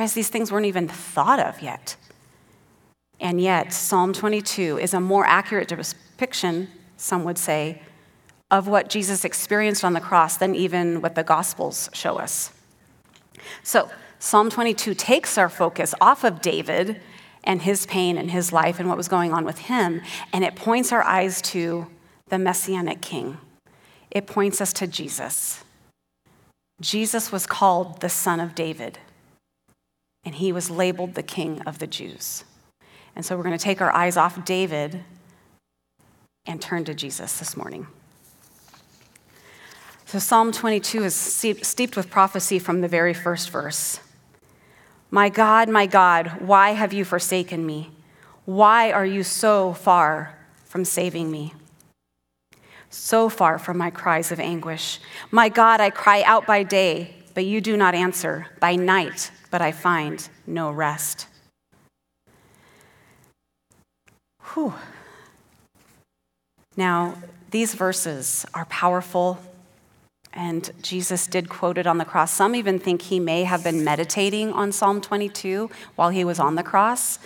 Guys, 0.00 0.14
these 0.14 0.30
things 0.30 0.50
weren't 0.50 0.64
even 0.64 0.88
thought 0.88 1.38
of 1.38 1.60
yet. 1.60 1.94
And 3.20 3.38
yet, 3.38 3.70
Psalm 3.70 4.14
22 4.14 4.78
is 4.78 4.94
a 4.94 4.98
more 4.98 5.26
accurate 5.26 5.68
depiction, 5.68 6.68
some 6.96 7.22
would 7.24 7.36
say, 7.36 7.82
of 8.50 8.66
what 8.66 8.88
Jesus 8.88 9.26
experienced 9.26 9.84
on 9.84 9.92
the 9.92 10.00
cross 10.00 10.38
than 10.38 10.54
even 10.54 11.02
what 11.02 11.16
the 11.16 11.22
Gospels 11.22 11.90
show 11.92 12.16
us. 12.16 12.50
So, 13.62 13.90
Psalm 14.18 14.48
22 14.48 14.94
takes 14.94 15.36
our 15.36 15.50
focus 15.50 15.94
off 16.00 16.24
of 16.24 16.40
David 16.40 16.98
and 17.44 17.60
his 17.60 17.84
pain 17.84 18.16
and 18.16 18.30
his 18.30 18.54
life 18.54 18.80
and 18.80 18.88
what 18.88 18.96
was 18.96 19.06
going 19.06 19.34
on 19.34 19.44
with 19.44 19.58
him, 19.58 20.00
and 20.32 20.42
it 20.44 20.56
points 20.56 20.92
our 20.92 21.02
eyes 21.02 21.42
to 21.42 21.88
the 22.30 22.38
Messianic 22.38 23.02
King 23.02 23.36
it 24.10 24.26
points 24.26 24.62
us 24.62 24.72
to 24.72 24.86
Jesus. 24.86 25.62
Jesus 26.80 27.30
was 27.30 27.46
called 27.46 28.00
the 28.00 28.08
Son 28.08 28.40
of 28.40 28.54
David, 28.54 28.98
and 30.24 30.34
he 30.36 30.52
was 30.52 30.70
labeled 30.70 31.14
the 31.14 31.22
King 31.22 31.60
of 31.62 31.78
the 31.78 31.86
Jews. 31.86 32.44
And 33.16 33.24
so 33.24 33.36
we're 33.36 33.42
going 33.42 33.56
to 33.56 33.62
take 33.62 33.80
our 33.80 33.92
eyes 33.92 34.16
off 34.16 34.44
David 34.44 35.02
and 36.46 36.60
turn 36.60 36.84
to 36.84 36.94
Jesus 36.94 37.38
this 37.38 37.56
morning. 37.56 37.86
So, 40.06 40.18
Psalm 40.18 40.50
22 40.50 41.04
is 41.04 41.14
steeped 41.14 41.96
with 41.96 42.10
prophecy 42.10 42.58
from 42.58 42.80
the 42.80 42.88
very 42.88 43.14
first 43.14 43.50
verse. 43.50 44.00
My 45.10 45.28
God, 45.28 45.68
my 45.68 45.86
God, 45.86 46.40
why 46.40 46.70
have 46.70 46.92
you 46.92 47.04
forsaken 47.04 47.64
me? 47.64 47.90
Why 48.44 48.90
are 48.90 49.06
you 49.06 49.22
so 49.22 49.72
far 49.72 50.36
from 50.64 50.84
saving 50.84 51.30
me? 51.30 51.54
so 52.90 53.28
far 53.28 53.58
from 53.58 53.78
my 53.78 53.88
cries 53.88 54.32
of 54.32 54.40
anguish. 54.40 55.00
My 55.30 55.48
God, 55.48 55.80
I 55.80 55.90
cry 55.90 56.22
out 56.22 56.46
by 56.46 56.64
day, 56.64 57.14
but 57.34 57.44
you 57.44 57.60
do 57.60 57.76
not 57.76 57.94
answer, 57.94 58.48
by 58.58 58.74
night, 58.74 59.30
but 59.50 59.60
I 59.60 59.72
find 59.72 60.28
no 60.46 60.70
rest. 60.70 61.26
Whew. 64.54 64.74
Now, 66.76 67.16
these 67.50 67.74
verses 67.74 68.46
are 68.54 68.64
powerful, 68.66 69.38
and 70.32 70.70
Jesus 70.82 71.26
did 71.26 71.48
quote 71.48 71.78
it 71.78 71.86
on 71.86 71.98
the 71.98 72.04
cross. 72.04 72.32
Some 72.32 72.54
even 72.54 72.78
think 72.78 73.02
he 73.02 73.20
may 73.20 73.44
have 73.44 73.64
been 73.64 73.84
meditating 73.84 74.52
on 74.52 74.72
Psalm 74.72 75.00
22 75.00 75.68
while 75.96 76.10
he 76.10 76.24
was 76.24 76.38
on 76.38 76.54
the 76.54 76.62
cross, 76.62 77.18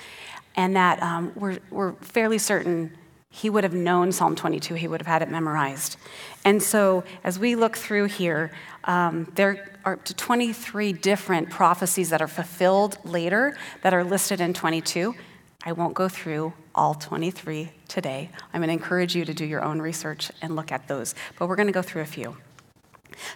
and 0.57 0.75
that 0.77 1.03
um, 1.03 1.33
we're, 1.35 1.59
we're 1.71 1.93
fairly 1.95 2.39
certain 2.39 2.97
he 3.35 3.51
would 3.51 3.65
have 3.65 3.75
known 3.75 4.13
Psalm 4.13 4.37
22, 4.37 4.75
he 4.75 4.87
would 4.87 5.01
have 5.01 5.09
had 5.09 5.21
it 5.21 5.29
memorized. 5.29 5.97
And 6.45 6.63
so, 6.63 7.03
as 7.25 7.37
we 7.37 7.57
look 7.57 7.77
through 7.77 8.05
here, 8.05 8.53
um, 8.85 9.25
there 9.35 9.77
are 9.85 9.97
23 9.97 10.93
different 10.93 11.51
prophecies 11.51 12.11
that 12.11 12.23
are 12.23 12.29
fulfilled 12.29 12.97
later 13.03 13.59
that 13.83 13.93
are 13.93 14.05
listed 14.05 14.41
in 14.41 14.55
22. 14.55 15.17
I 15.65 15.73
won't 15.73 15.95
go 15.95 16.09
through 16.09 16.53
all 16.77 16.95
23 16.95 17.73
today. 17.89 18.31
I'm 18.53 18.61
going 18.61 18.69
to 18.69 18.73
encourage 18.73 19.17
you 19.17 19.25
to 19.25 19.35
do 19.35 19.45
your 19.45 19.65
own 19.65 19.83
research 19.83 20.31
and 20.41 20.55
look 20.55 20.71
at 20.71 20.87
those, 20.87 21.17
but 21.37 21.49
we're 21.49 21.57
going 21.57 21.67
to 21.67 21.73
go 21.73 21.83
through 21.83 22.03
a 22.03 22.07
few. 22.07 22.37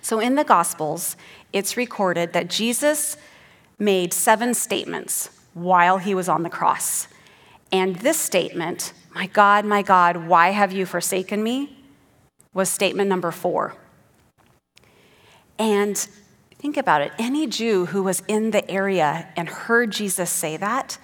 So, 0.00 0.20
in 0.20 0.36
the 0.36 0.44
Gospels, 0.44 1.16
it's 1.52 1.76
recorded 1.76 2.34
that 2.34 2.48
Jesus 2.48 3.16
made 3.80 4.12
seven 4.12 4.54
statements 4.54 5.30
while 5.54 5.98
he 5.98 6.14
was 6.14 6.28
on 6.28 6.44
the 6.44 6.50
cross. 6.50 7.08
And 7.72 7.96
this 7.96 8.20
statement 8.20 8.92
my 9.14 9.26
God, 9.26 9.64
my 9.64 9.82
God, 9.82 10.28
why 10.28 10.50
have 10.50 10.72
you 10.72 10.86
forsaken 10.86 11.42
me? 11.42 11.78
was 12.58 12.68
statement 12.68 13.08
number 13.08 13.30
four. 13.30 13.76
And 15.58 15.96
think 16.58 16.76
about 16.76 17.02
it 17.02 17.12
any 17.18 17.46
Jew 17.46 17.86
who 17.86 18.02
was 18.02 18.22
in 18.26 18.50
the 18.50 18.68
area 18.68 19.28
and 19.36 19.48
heard 19.48 19.92
Jesus 19.92 20.28
say 20.28 20.56
that 20.56 20.98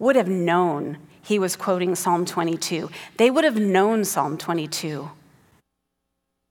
would 0.00 0.16
have 0.16 0.28
known 0.28 0.98
he 1.22 1.38
was 1.38 1.54
quoting 1.54 1.94
Psalm 1.94 2.24
22. 2.24 2.90
They 3.16 3.30
would 3.30 3.44
have 3.44 3.58
known 3.58 4.04
Psalm 4.04 4.38
22. 4.38 5.10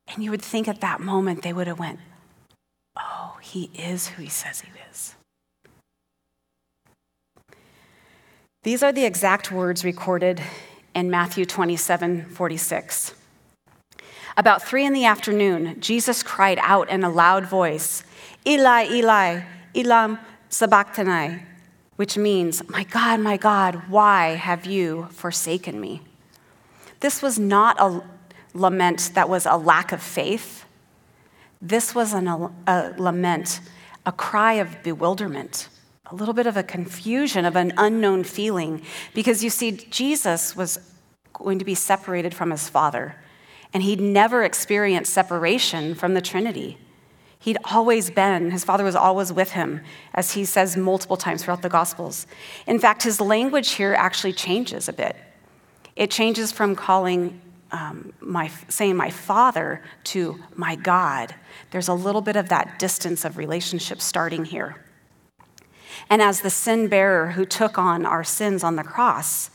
And 0.08 0.24
you 0.24 0.32
would 0.32 0.42
think 0.42 0.68
at 0.68 0.80
that 0.80 1.02
moment 1.02 1.42
they 1.42 1.52
would 1.52 1.68
have 1.68 1.80
went, 1.80 2.00
"Oh, 2.96 3.38
he 3.42 3.70
is 3.74 4.08
who 4.10 4.24
he 4.24 4.30
says 4.30 4.62
he 4.62 4.70
is." 4.90 5.16
These 8.64 8.82
are 8.82 8.94
the 8.94 9.06
exact 9.06 9.52
words 9.52 9.84
recorded 9.84 10.42
in 10.98 11.12
Matthew 11.12 11.46
27 11.46 12.26
46. 12.26 13.14
About 14.36 14.64
three 14.64 14.84
in 14.84 14.94
the 14.94 15.06
afternoon, 15.06 15.80
Jesus 15.80 16.24
cried 16.24 16.58
out 16.64 16.90
in 16.90 17.04
a 17.04 17.10
loud 17.10 17.46
voice, 17.46 18.04
Eli, 18.48 18.88
Eli, 18.90 19.42
lema 19.76 20.20
sabachthani, 20.50 21.44
which 21.98 22.18
means, 22.18 22.68
My 22.68 22.84
God, 22.84 23.20
my 23.20 23.38
God, 23.38 23.76
why 23.90 24.30
have 24.30 24.66
you 24.66 25.08
forsaken 25.12 25.80
me? 25.80 26.02
This 27.02 27.22
was 27.22 27.38
not 27.38 27.80
a 27.80 28.02
lament 28.56 29.12
that 29.14 29.30
was 29.30 29.46
a 29.46 29.56
lack 29.56 29.92
of 29.92 30.02
faith. 30.02 30.66
This 31.62 31.94
was 31.94 32.12
an, 32.14 32.28
a 32.28 32.96
lament, 32.98 33.60
a 34.04 34.12
cry 34.12 34.54
of 34.54 34.82
bewilderment, 34.82 35.70
a 36.10 36.16
little 36.16 36.34
bit 36.34 36.48
of 36.48 36.58
a 36.58 36.64
confusion 36.64 37.46
of 37.46 37.56
an 37.56 37.74
unknown 37.78 38.24
feeling. 38.24 38.82
Because 39.14 39.44
you 39.44 39.50
see, 39.50 39.72
Jesus 39.72 40.56
was 40.56 40.80
going 41.34 41.60
to 41.60 41.66
be 41.66 41.76
separated 41.76 42.34
from 42.34 42.52
his 42.52 42.70
Father, 42.70 43.16
and 43.74 43.84
he'd 43.84 44.02
never 44.02 44.44
experienced 44.44 45.14
separation 45.14 45.94
from 45.94 46.14
the 46.14 46.22
Trinity. 46.22 46.78
He'd 47.40 47.58
always 47.66 48.10
been, 48.10 48.52
his 48.52 48.64
father 48.64 48.84
was 48.84 48.96
always 48.96 49.32
with 49.32 49.52
him, 49.52 49.82
as 50.14 50.34
he 50.34 50.44
says 50.44 50.76
multiple 50.76 51.18
times 51.18 51.44
throughout 51.44 51.62
the 51.62 51.70
Gospels. 51.70 52.26
In 52.66 52.80
fact, 52.80 53.04
his 53.04 53.22
language 53.22 53.72
here 53.72 53.94
actually 53.94 54.34
changes 54.34 54.90
a 54.90 54.94
bit. 54.94 55.16
It 55.96 56.10
changes 56.10 56.52
from 56.52 56.76
calling 56.76 57.40
um, 57.72 58.14
my, 58.22 58.50
saying 58.70 58.96
my 58.96 59.12
father 59.12 59.84
to 60.06 60.40
my 60.56 60.76
God. 60.76 61.36
There's 61.72 61.88
a 61.88 61.94
little 61.94 62.22
bit 62.22 62.36
of 62.36 62.50
that 62.50 62.80
distance 62.80 63.24
of 63.24 63.38
relationship 63.38 64.02
starting 64.02 64.46
here. 64.46 64.84
And 66.10 66.22
as 66.22 66.42
the 66.42 66.50
sin 66.50 66.88
bearer 66.88 67.32
who 67.32 67.46
took 67.46 67.78
on 67.78 68.06
our 68.06 68.24
sins 68.24 68.64
on 68.64 68.76
the 68.76 68.84
cross, 68.84 69.50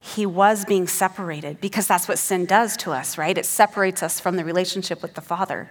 he 0.00 0.26
was 0.26 0.64
being 0.64 0.86
separated 0.86 1.60
because 1.60 1.86
that's 1.86 2.06
what 2.08 2.18
sin 2.18 2.44
does 2.44 2.76
to 2.78 2.92
us, 2.92 3.16
right? 3.16 3.36
It 3.38 3.46
separates 3.46 4.02
us 4.02 4.20
from 4.20 4.36
the 4.36 4.44
relationship 4.44 5.00
with 5.00 5.14
the 5.14 5.20
Father. 5.22 5.70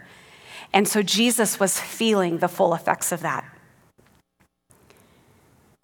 And 0.74 0.88
so 0.88 1.04
Jesus 1.04 1.60
was 1.60 1.80
feeling 1.80 2.40
the 2.40 2.48
full 2.48 2.74
effects 2.74 3.12
of 3.12 3.22
that. 3.22 3.46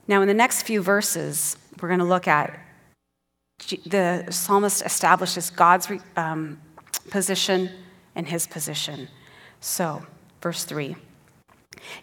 Now, 0.08 0.24
in 0.24 0.28
the 0.28 0.34
next 0.34 0.64
few 0.64 0.82
verses, 0.82 1.58
we're 1.80 1.90
going 1.90 2.00
to 2.00 2.06
look 2.06 2.28
at 2.28 2.60
the 3.86 4.26
psalmist 4.32 4.82
establishes 4.84 5.52
God's 5.52 5.88
um, 6.16 6.60
position 7.12 7.70
and 8.16 8.28
his 8.28 8.48
position. 8.48 9.10
So, 9.60 10.06
verse 10.42 10.64
3 10.64 10.96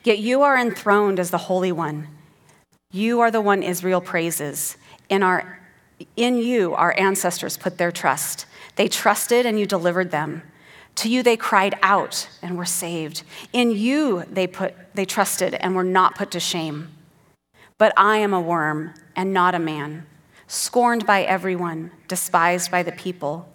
Yet 0.04 0.18
you 0.18 0.42
are 0.42 0.56
enthroned 0.56 1.18
as 1.18 1.30
the 1.30 1.38
Holy 1.38 1.72
One. 1.72 2.08
You 2.90 3.20
are 3.20 3.30
the 3.30 3.40
one 3.40 3.62
Israel 3.62 4.00
praises. 4.00 4.76
In, 5.08 5.22
our, 5.22 5.60
in 6.16 6.38
you, 6.38 6.74
our 6.74 6.94
ancestors 6.98 7.56
put 7.56 7.78
their 7.78 7.92
trust. 7.92 8.46
They 8.76 8.88
trusted 8.88 9.46
and 9.46 9.58
you 9.58 9.66
delivered 9.66 10.10
them. 10.10 10.42
To 10.96 11.08
you 11.08 11.22
they 11.22 11.36
cried 11.36 11.74
out 11.82 12.28
and 12.40 12.56
were 12.56 12.64
saved. 12.64 13.22
In 13.52 13.70
you 13.70 14.24
they, 14.30 14.46
put, 14.46 14.74
they 14.94 15.04
trusted 15.04 15.54
and 15.54 15.74
were 15.74 15.84
not 15.84 16.14
put 16.14 16.30
to 16.30 16.40
shame. 16.40 16.88
But 17.78 17.92
I 17.96 18.16
am 18.18 18.32
a 18.32 18.40
worm 18.40 18.94
and 19.14 19.32
not 19.32 19.54
a 19.54 19.58
man 19.58 20.06
scorned 20.46 21.06
by 21.06 21.22
everyone, 21.22 21.90
despised 22.08 22.70
by 22.70 22.82
the 22.82 22.92
people. 22.92 23.48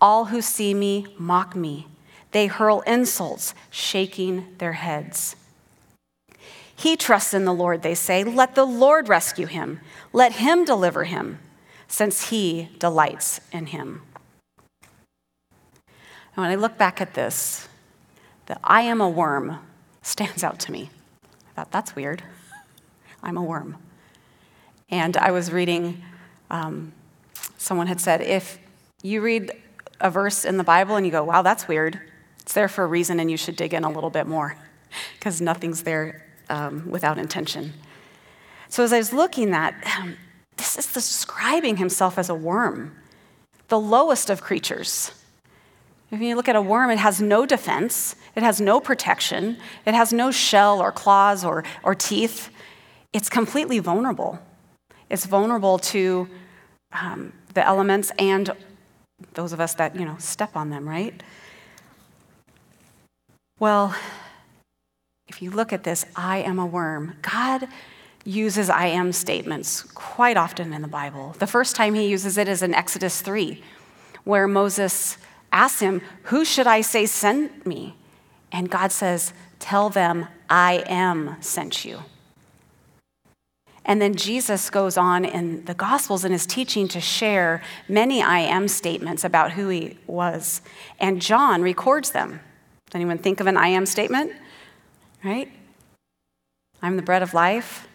All 0.00 0.26
who 0.26 0.40
see 0.40 0.74
me 0.74 1.06
mock 1.18 1.56
me. 1.56 1.88
They 2.30 2.46
hurl 2.46 2.80
insults, 2.82 3.54
shaking 3.70 4.54
their 4.58 4.72
heads. 4.72 5.36
He 6.76 6.96
trusts 6.96 7.34
in 7.34 7.44
the 7.44 7.54
Lord, 7.54 7.82
they 7.82 7.94
say. 7.94 8.24
Let 8.24 8.54
the 8.54 8.64
Lord 8.64 9.08
rescue 9.08 9.46
him. 9.46 9.80
Let 10.12 10.34
him 10.34 10.64
deliver 10.64 11.04
him, 11.04 11.38
since 11.88 12.30
he 12.30 12.68
delights 12.78 13.40
in 13.52 13.66
him. 13.66 14.02
And 16.36 16.42
when 16.42 16.50
I 16.50 16.56
look 16.56 16.76
back 16.76 17.00
at 17.00 17.14
this, 17.14 17.68
the 18.46 18.58
I 18.64 18.82
am 18.82 19.00
a 19.00 19.08
worm 19.08 19.58
stands 20.02 20.42
out 20.42 20.58
to 20.60 20.72
me. 20.72 20.90
I 21.24 21.28
thought, 21.54 21.70
that's 21.70 21.94
weird. 21.94 22.22
I'm 23.22 23.36
a 23.36 23.42
worm. 23.42 23.76
And 24.90 25.16
I 25.16 25.30
was 25.30 25.52
reading, 25.52 26.02
um, 26.50 26.92
someone 27.56 27.86
had 27.86 28.00
said, 28.00 28.20
if 28.20 28.58
you 29.02 29.22
read 29.22 29.52
a 30.00 30.10
verse 30.10 30.44
in 30.44 30.56
the 30.56 30.64
Bible 30.64 30.96
and 30.96 31.06
you 31.06 31.12
go, 31.12 31.24
wow, 31.24 31.42
that's 31.42 31.68
weird, 31.68 32.00
it's 32.40 32.52
there 32.52 32.68
for 32.68 32.84
a 32.84 32.86
reason 32.86 33.20
and 33.20 33.30
you 33.30 33.36
should 33.36 33.56
dig 33.56 33.72
in 33.72 33.84
a 33.84 33.90
little 33.90 34.10
bit 34.10 34.26
more 34.26 34.56
because 35.18 35.40
nothing's 35.40 35.84
there 35.84 36.23
um, 36.48 36.88
without 36.90 37.18
intention. 37.18 37.72
So 38.68 38.82
as 38.82 38.92
I 38.92 38.98
was 38.98 39.12
looking 39.12 39.52
at, 39.52 39.74
um, 39.98 40.16
this 40.56 40.78
is 40.78 40.92
describing 40.92 41.76
himself 41.76 42.18
as 42.18 42.28
a 42.28 42.34
worm, 42.34 42.96
the 43.68 43.78
lowest 43.78 44.30
of 44.30 44.42
creatures. 44.42 45.12
If 46.10 46.20
you 46.20 46.36
look 46.36 46.48
at 46.48 46.56
a 46.56 46.62
worm, 46.62 46.90
it 46.90 46.98
has 46.98 47.20
no 47.20 47.44
defense, 47.46 48.14
it 48.36 48.42
has 48.42 48.60
no 48.60 48.80
protection, 48.80 49.56
it 49.84 49.94
has 49.94 50.12
no 50.12 50.30
shell 50.30 50.80
or 50.80 50.92
claws 50.92 51.44
or, 51.44 51.64
or 51.82 51.94
teeth. 51.94 52.50
It's 53.12 53.28
completely 53.28 53.78
vulnerable. 53.78 54.38
It's 55.10 55.26
vulnerable 55.26 55.78
to 55.78 56.28
um, 56.92 57.32
the 57.54 57.66
elements 57.66 58.12
and 58.18 58.50
those 59.34 59.52
of 59.52 59.60
us 59.60 59.74
that, 59.74 59.96
you 59.96 60.04
know, 60.04 60.16
step 60.18 60.56
on 60.56 60.70
them, 60.70 60.88
right? 60.88 61.22
Well, 63.58 63.94
if 65.34 65.42
you 65.42 65.50
look 65.50 65.72
at 65.72 65.82
this, 65.82 66.06
I 66.14 66.38
am 66.38 66.60
a 66.60 66.66
worm, 66.66 67.16
God 67.20 67.66
uses 68.24 68.70
I 68.70 68.86
am 68.86 69.10
statements 69.10 69.82
quite 69.82 70.36
often 70.36 70.72
in 70.72 70.80
the 70.80 70.86
Bible. 70.86 71.34
The 71.40 71.48
first 71.48 71.74
time 71.74 71.94
he 71.94 72.06
uses 72.06 72.38
it 72.38 72.46
is 72.46 72.62
in 72.62 72.72
Exodus 72.72 73.20
3, 73.20 73.60
where 74.22 74.46
Moses 74.46 75.18
asks 75.50 75.80
him, 75.80 76.02
Who 76.24 76.44
should 76.44 76.68
I 76.68 76.82
say 76.82 77.04
sent 77.06 77.66
me? 77.66 77.96
And 78.52 78.70
God 78.70 78.92
says, 78.92 79.32
Tell 79.58 79.90
them, 79.90 80.28
I 80.48 80.84
am 80.86 81.34
sent 81.40 81.84
you. 81.84 82.04
And 83.84 84.00
then 84.00 84.14
Jesus 84.14 84.70
goes 84.70 84.96
on 84.96 85.24
in 85.24 85.64
the 85.64 85.74
Gospels 85.74 86.24
in 86.24 86.30
his 86.30 86.46
teaching 86.46 86.86
to 86.88 87.00
share 87.00 87.60
many 87.88 88.22
I 88.22 88.38
am 88.38 88.68
statements 88.68 89.24
about 89.24 89.50
who 89.52 89.68
he 89.68 89.98
was. 90.06 90.62
And 91.00 91.20
John 91.20 91.60
records 91.60 92.12
them. 92.12 92.38
Does 92.86 92.94
anyone 92.94 93.18
think 93.18 93.40
of 93.40 93.48
an 93.48 93.56
I 93.56 93.66
am 93.66 93.84
statement? 93.84 94.30
Right? 95.24 95.50
I'm 96.82 96.96
the 96.96 97.02
bread 97.02 97.22
of 97.22 97.32
life. 97.32 97.88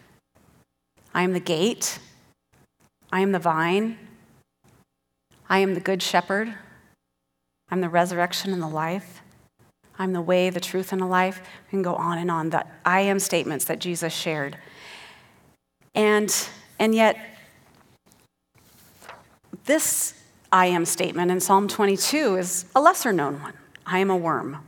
I 1.14 1.22
am 1.22 1.32
the 1.32 1.40
gate. 1.40 2.00
I 3.12 3.20
am 3.20 3.30
the 3.30 3.38
vine. 3.38 3.98
I 5.48 5.58
am 5.58 5.74
the 5.74 5.80
good 5.80 6.02
shepherd. 6.02 6.54
I'm 7.70 7.80
the 7.80 7.88
resurrection 7.88 8.52
and 8.52 8.60
the 8.60 8.68
life. 8.68 9.22
I'm 9.98 10.12
the 10.12 10.20
way, 10.20 10.50
the 10.50 10.60
truth, 10.60 10.92
and 10.92 11.00
the 11.00 11.06
life. 11.06 11.40
We 11.66 11.70
can 11.70 11.82
go 11.82 11.94
on 11.94 12.18
and 12.18 12.30
on. 12.30 12.50
The 12.50 12.66
I 12.84 13.02
am 13.02 13.20
statements 13.20 13.64
that 13.66 13.78
Jesus 13.78 14.12
shared. 14.12 14.56
And, 15.94 16.34
and 16.78 16.94
yet, 16.94 17.16
this 19.66 20.14
I 20.50 20.66
am 20.66 20.84
statement 20.84 21.30
in 21.30 21.38
Psalm 21.38 21.68
22 21.68 22.36
is 22.36 22.64
a 22.74 22.80
lesser 22.80 23.12
known 23.12 23.40
one 23.40 23.54
I 23.86 23.98
am 23.98 24.10
a 24.10 24.16
worm. 24.16 24.58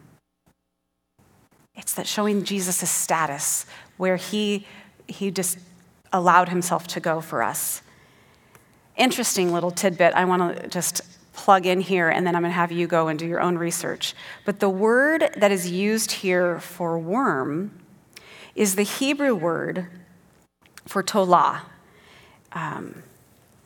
It's 1.74 1.94
that 1.94 2.06
showing 2.06 2.44
Jesus' 2.44 2.90
status, 2.90 3.66
where 3.96 4.16
he, 4.16 4.66
he 5.06 5.30
just 5.30 5.58
allowed 6.12 6.48
himself 6.48 6.86
to 6.88 7.00
go 7.00 7.20
for 7.20 7.42
us. 7.42 7.82
Interesting 8.96 9.52
little 9.52 9.70
tidbit 9.70 10.14
I 10.14 10.24
want 10.26 10.56
to 10.56 10.68
just 10.68 11.00
plug 11.32 11.64
in 11.64 11.80
here, 11.80 12.10
and 12.10 12.26
then 12.26 12.36
I'm 12.36 12.42
going 12.42 12.50
to 12.50 12.56
have 12.56 12.70
you 12.70 12.86
go 12.86 13.08
and 13.08 13.18
do 13.18 13.26
your 13.26 13.40
own 13.40 13.56
research. 13.56 14.14
But 14.44 14.60
the 14.60 14.68
word 14.68 15.30
that 15.36 15.50
is 15.50 15.70
used 15.70 16.12
here 16.12 16.60
for 16.60 16.98
worm 16.98 17.78
is 18.54 18.74
the 18.74 18.82
Hebrew 18.82 19.34
word 19.34 19.86
for 20.86 21.02
tola. 21.02 21.62
Um, 22.52 23.02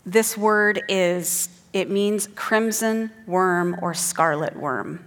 this 0.04 0.36
word 0.36 0.82
is, 0.88 1.48
it 1.72 1.90
means 1.90 2.28
crimson 2.36 3.10
worm 3.26 3.76
or 3.82 3.94
scarlet 3.94 4.54
worm. 4.54 5.04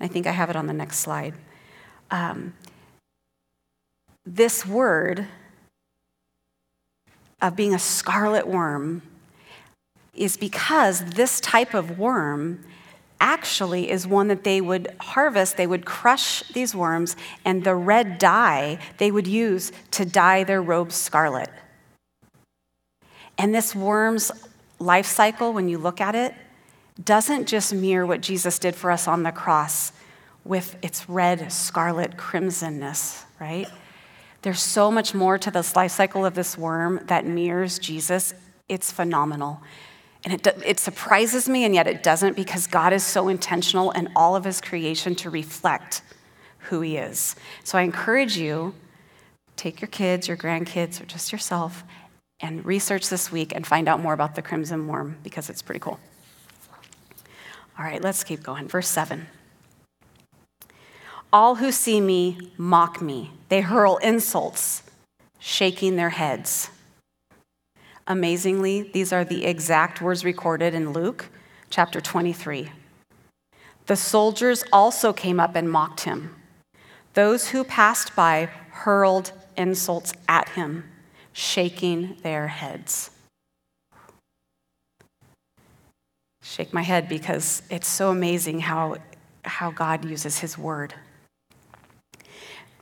I 0.00 0.08
think 0.08 0.26
I 0.26 0.32
have 0.32 0.50
it 0.50 0.56
on 0.56 0.66
the 0.66 0.72
next 0.72 0.98
slide. 0.98 1.34
Um, 2.12 2.52
this 4.24 4.64
word 4.66 5.26
of 7.40 7.56
being 7.56 7.74
a 7.74 7.78
scarlet 7.78 8.46
worm 8.46 9.02
is 10.14 10.36
because 10.36 11.04
this 11.04 11.40
type 11.40 11.74
of 11.74 11.98
worm 11.98 12.64
actually 13.18 13.90
is 13.90 14.06
one 14.06 14.28
that 14.28 14.44
they 14.44 14.60
would 14.60 14.94
harvest. 15.00 15.56
They 15.56 15.66
would 15.66 15.86
crush 15.86 16.42
these 16.52 16.74
worms, 16.74 17.16
and 17.46 17.64
the 17.64 17.74
red 17.74 18.18
dye 18.18 18.78
they 18.98 19.10
would 19.10 19.26
use 19.26 19.72
to 19.92 20.04
dye 20.04 20.44
their 20.44 20.60
robes 20.60 20.94
scarlet. 20.94 21.48
And 23.38 23.54
this 23.54 23.74
worm's 23.74 24.30
life 24.78 25.06
cycle, 25.06 25.54
when 25.54 25.68
you 25.68 25.78
look 25.78 26.00
at 26.00 26.14
it, 26.14 26.34
doesn't 27.02 27.46
just 27.46 27.72
mirror 27.72 28.04
what 28.04 28.20
Jesus 28.20 28.58
did 28.58 28.74
for 28.74 28.90
us 28.90 29.08
on 29.08 29.22
the 29.22 29.32
cross 29.32 29.92
with 30.44 30.76
its 30.82 31.08
red, 31.08 31.52
scarlet, 31.52 32.16
crimsonness, 32.16 33.24
right? 33.40 33.68
There's 34.42 34.60
so 34.60 34.90
much 34.90 35.14
more 35.14 35.38
to 35.38 35.50
this 35.50 35.76
life 35.76 35.92
cycle 35.92 36.26
of 36.26 36.34
this 36.34 36.58
worm 36.58 37.00
that 37.06 37.24
mirrors 37.24 37.78
Jesus. 37.78 38.34
It's 38.68 38.90
phenomenal. 38.90 39.60
And 40.24 40.34
it, 40.34 40.46
it 40.64 40.80
surprises 40.80 41.48
me, 41.48 41.64
and 41.64 41.74
yet 41.74 41.86
it 41.86 42.02
doesn't, 42.02 42.36
because 42.36 42.66
God 42.66 42.92
is 42.92 43.04
so 43.04 43.28
intentional 43.28 43.90
in 43.92 44.10
all 44.14 44.36
of 44.36 44.44
his 44.44 44.60
creation 44.60 45.14
to 45.16 45.30
reflect 45.30 46.02
who 46.58 46.80
he 46.80 46.96
is. 46.96 47.36
So 47.64 47.78
I 47.78 47.82
encourage 47.82 48.36
you 48.36 48.74
take 49.56 49.80
your 49.80 49.88
kids, 49.88 50.28
your 50.28 50.36
grandkids, 50.36 51.00
or 51.00 51.04
just 51.06 51.30
yourself 51.30 51.84
and 52.40 52.64
research 52.64 53.08
this 53.08 53.30
week 53.30 53.52
and 53.54 53.64
find 53.66 53.88
out 53.88 54.00
more 54.00 54.12
about 54.12 54.34
the 54.34 54.42
crimson 54.42 54.88
worm 54.88 55.16
because 55.22 55.48
it's 55.48 55.62
pretty 55.62 55.78
cool. 55.78 56.00
All 57.78 57.84
right, 57.84 58.02
let's 58.02 58.24
keep 58.24 58.42
going. 58.42 58.68
Verse 58.68 58.88
7. 58.88 59.26
All 61.32 61.54
who 61.54 61.72
see 61.72 62.00
me 62.00 62.50
mock 62.58 63.00
me. 63.00 63.30
They 63.48 63.62
hurl 63.62 63.96
insults, 63.98 64.82
shaking 65.38 65.96
their 65.96 66.10
heads. 66.10 66.68
Amazingly, 68.06 68.82
these 68.82 69.12
are 69.12 69.24
the 69.24 69.46
exact 69.46 70.02
words 70.02 70.24
recorded 70.24 70.74
in 70.74 70.92
Luke 70.92 71.30
chapter 71.70 72.02
23. 72.02 72.70
The 73.86 73.96
soldiers 73.96 74.62
also 74.72 75.12
came 75.14 75.40
up 75.40 75.56
and 75.56 75.70
mocked 75.70 76.00
him. 76.00 76.36
Those 77.14 77.48
who 77.48 77.64
passed 77.64 78.14
by 78.14 78.50
hurled 78.70 79.32
insults 79.56 80.12
at 80.28 80.50
him, 80.50 80.84
shaking 81.32 82.18
their 82.22 82.48
heads. 82.48 83.10
Shake 86.42 86.74
my 86.74 86.82
head 86.82 87.08
because 87.08 87.62
it's 87.70 87.88
so 87.88 88.10
amazing 88.10 88.60
how, 88.60 88.96
how 89.44 89.70
God 89.70 90.04
uses 90.04 90.40
his 90.40 90.58
word. 90.58 90.94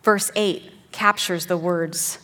Verse 0.02 0.30
8 0.34 0.72
captures 0.92 1.46
the 1.46 1.56
words 1.56 2.18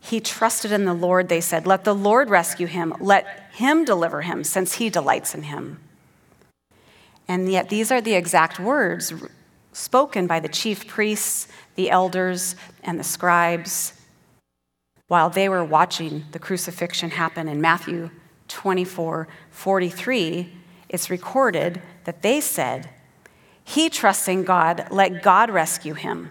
He 0.00 0.20
trusted 0.20 0.72
in 0.72 0.84
the 0.84 0.94
Lord, 0.94 1.28
they 1.28 1.40
said. 1.40 1.66
Let 1.66 1.84
the 1.84 1.94
Lord 1.94 2.30
rescue 2.30 2.66
him. 2.66 2.94
Let 3.00 3.50
him 3.52 3.84
deliver 3.84 4.22
him, 4.22 4.44
since 4.44 4.74
he 4.74 4.90
delights 4.90 5.34
in 5.34 5.44
him. 5.44 5.80
And 7.28 7.50
yet, 7.50 7.68
these 7.68 7.90
are 7.90 8.00
the 8.00 8.14
exact 8.14 8.60
words 8.60 9.12
spoken 9.72 10.26
by 10.26 10.40
the 10.40 10.48
chief 10.48 10.86
priests, 10.86 11.48
the 11.74 11.90
elders, 11.90 12.56
and 12.82 12.98
the 12.98 13.04
scribes 13.04 13.92
while 15.08 15.30
they 15.30 15.48
were 15.48 15.64
watching 15.64 16.24
the 16.32 16.38
crucifixion 16.38 17.10
happen 17.10 17.48
in 17.48 17.60
Matthew 17.60 18.10
24 18.48 19.28
43. 19.50 20.52
It's 20.88 21.10
recorded 21.10 21.82
that 22.04 22.22
they 22.22 22.40
said, 22.40 22.90
He 23.68 23.90
trusts 23.90 24.28
in 24.28 24.44
God, 24.44 24.86
let 24.92 25.24
God 25.24 25.50
rescue 25.50 25.94
him. 25.94 26.30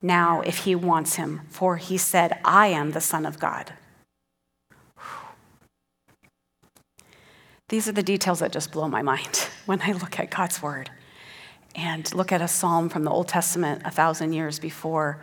Now, 0.00 0.40
if 0.40 0.64
he 0.64 0.74
wants 0.74 1.16
him, 1.16 1.42
for 1.50 1.76
he 1.76 1.98
said, 1.98 2.40
I 2.46 2.68
am 2.68 2.92
the 2.92 3.00
Son 3.00 3.26
of 3.26 3.38
God. 3.38 3.74
These 7.68 7.86
are 7.88 7.92
the 7.92 8.02
details 8.02 8.38
that 8.38 8.52
just 8.52 8.72
blow 8.72 8.88
my 8.88 9.02
mind 9.02 9.48
when 9.66 9.82
I 9.82 9.92
look 9.92 10.18
at 10.18 10.30
God's 10.30 10.62
word 10.62 10.90
and 11.74 12.12
look 12.14 12.32
at 12.32 12.40
a 12.40 12.48
psalm 12.48 12.88
from 12.88 13.04
the 13.04 13.10
Old 13.10 13.28
Testament 13.28 13.82
a 13.84 13.90
thousand 13.90 14.32
years 14.32 14.58
before 14.58 15.20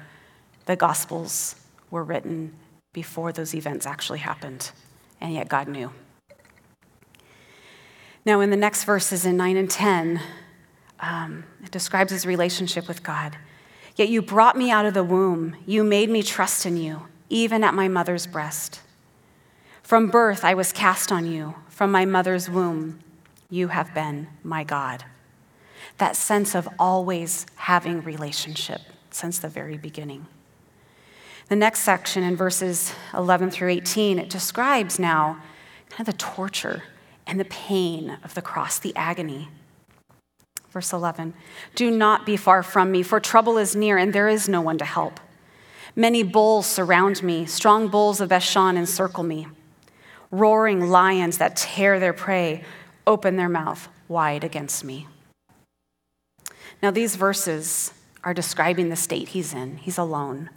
the 0.68 0.76
Gospels 0.76 1.56
were 1.90 2.04
written, 2.04 2.54
before 2.94 3.32
those 3.32 3.56
events 3.56 3.88
actually 3.88 4.20
happened. 4.20 4.70
And 5.20 5.34
yet 5.34 5.50
God 5.50 5.68
knew. 5.68 5.92
Now, 8.24 8.40
in 8.40 8.52
the 8.52 8.56
next 8.56 8.84
verses 8.84 9.26
in 9.26 9.36
9 9.36 9.58
and 9.58 9.70
10, 9.70 10.22
um, 11.04 11.44
it 11.64 11.70
describes 11.72 12.12
his 12.12 12.26
relationship 12.26 12.88
with 12.88 13.04
God. 13.04 13.38
Yet 13.96 14.10
you 14.10 14.22
brought 14.22 14.58
me 14.58 14.72
out 14.72 14.86
of 14.86 14.94
the 14.94 15.04
womb. 15.04 15.56
You 15.66 15.84
made 15.84 16.10
me 16.10 16.24
trust 16.24 16.66
in 16.66 16.78
you, 16.78 17.04
even 17.30 17.64
at 17.64 17.76
my 17.76 17.88
mother's 17.88 18.26
breast. 18.26 18.82
From 19.84 20.10
birth, 20.10 20.44
I 20.44 20.56
was 20.56 20.72
cast 20.72 21.12
on 21.12 21.28
you. 21.28 21.56
From 21.70 21.92
my 21.92 22.06
mother's 22.06 22.50
womb, 22.50 23.00
you 23.50 23.68
have 23.68 23.94
been 23.94 24.30
my 24.44 24.64
God 24.64 25.04
that 25.98 26.16
sense 26.16 26.56
of 26.56 26.68
always 26.80 27.46
having 27.56 28.02
relationship 28.02 28.82
since 29.12 29.40
the 29.40 29.48
very 29.48 29.78
beginning. 29.78 30.26
The 31.50 31.56
next 31.56 31.82
section 31.82 32.24
in 32.24 32.36
verses 32.36 32.94
11 33.14 33.52
through 33.52 33.70
18, 33.70 34.18
it 34.18 34.30
describes 34.30 34.98
now 34.98 35.40
kind 35.90 36.02
of 36.02 36.06
the 36.08 36.14
torture 36.14 36.84
and 37.28 37.40
the 37.40 37.46
pain 37.46 38.18
of 38.24 38.34
the 38.34 38.42
cross, 38.42 38.80
the 38.80 38.96
agony. 38.96 39.50
Verse 40.74 40.92
11 40.92 41.36
Do 41.76 41.92
not 41.92 42.26
be 42.26 42.36
far 42.36 42.64
from 42.64 42.92
me, 42.92 43.04
for 43.04 43.20
trouble 43.20 43.60
is 43.60 43.76
near 43.76 43.98
and 43.98 44.12
there 44.12 44.28
is 44.28 44.50
no 44.50 44.60
one 44.60 44.80
to 44.80 44.86
help. 44.86 45.20
Many 45.96 46.24
bulls 46.24 46.66
surround 46.66 47.22
me, 47.22 47.46
strong 47.46 47.88
bulls 47.88 48.20
of 48.20 48.30
Bashan 48.30 48.76
encircle 48.76 49.24
me. 49.24 49.48
Roaring 50.32 50.90
lions 50.90 51.38
that 51.38 51.56
tear 51.56 52.00
their 52.00 52.14
prey 52.14 52.64
open 53.06 53.36
their 53.36 53.50
mouth 53.50 53.88
wide 54.08 54.44
against 54.44 54.84
me. 54.84 55.08
Now, 56.82 56.90
these 56.90 57.16
verses 57.16 57.94
are 58.24 58.34
describing 58.34 58.90
the 58.90 58.96
state 58.96 59.30
he's 59.30 59.54
in. 59.54 59.78
He's 59.78 60.00
alone. 60.00 60.50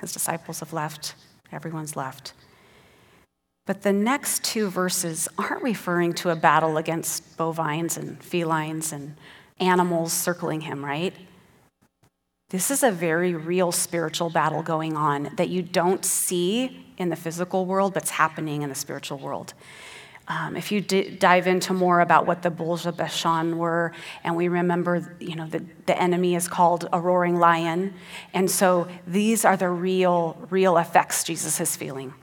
His 0.00 0.12
disciples 0.12 0.60
have 0.60 0.72
left, 0.72 1.14
everyone's 1.52 1.94
left. 1.96 2.32
But 3.66 3.82
the 3.82 3.92
next 3.92 4.42
two 4.42 4.70
verses 4.70 5.28
aren't 5.36 5.62
referring 5.62 6.14
to 6.14 6.30
a 6.30 6.36
battle 6.36 6.78
against 6.78 7.36
bovines 7.36 7.98
and 7.98 8.22
felines 8.24 8.90
and 8.92 9.16
animals 9.60 10.12
circling 10.12 10.62
him, 10.62 10.84
right? 10.84 11.14
This 12.50 12.70
is 12.70 12.82
a 12.82 12.90
very 12.90 13.34
real 13.34 13.70
spiritual 13.70 14.28
battle 14.28 14.62
going 14.62 14.96
on 14.96 15.30
that 15.36 15.48
you 15.48 15.62
don't 15.62 16.04
see 16.04 16.84
in 16.98 17.08
the 17.08 17.16
physical 17.16 17.64
world, 17.64 17.94
but's 17.94 18.10
happening 18.10 18.62
in 18.62 18.68
the 18.68 18.74
spiritual 18.74 19.18
world. 19.18 19.54
Um, 20.26 20.56
if 20.56 20.70
you 20.70 20.80
d- 20.80 21.10
dive 21.10 21.46
into 21.46 21.72
more 21.72 22.00
about 22.00 22.26
what 22.26 22.42
the 22.42 22.50
bulls 22.50 22.86
of 22.86 22.96
Bashan 22.96 23.58
were, 23.58 23.92
and 24.22 24.36
we 24.36 24.48
remember, 24.48 25.16
you 25.18 25.34
know, 25.34 25.46
the, 25.46 25.64
the 25.86 26.00
enemy 26.00 26.36
is 26.36 26.46
called 26.46 26.88
a 26.92 27.00
roaring 27.00 27.38
lion. 27.38 27.94
And 28.32 28.48
so 28.48 28.86
these 29.06 29.44
are 29.44 29.56
the 29.56 29.68
real, 29.68 30.36
real 30.50 30.76
effects 30.76 31.24
Jesus 31.24 31.60
is 31.60 31.74
feeling. 31.74 32.14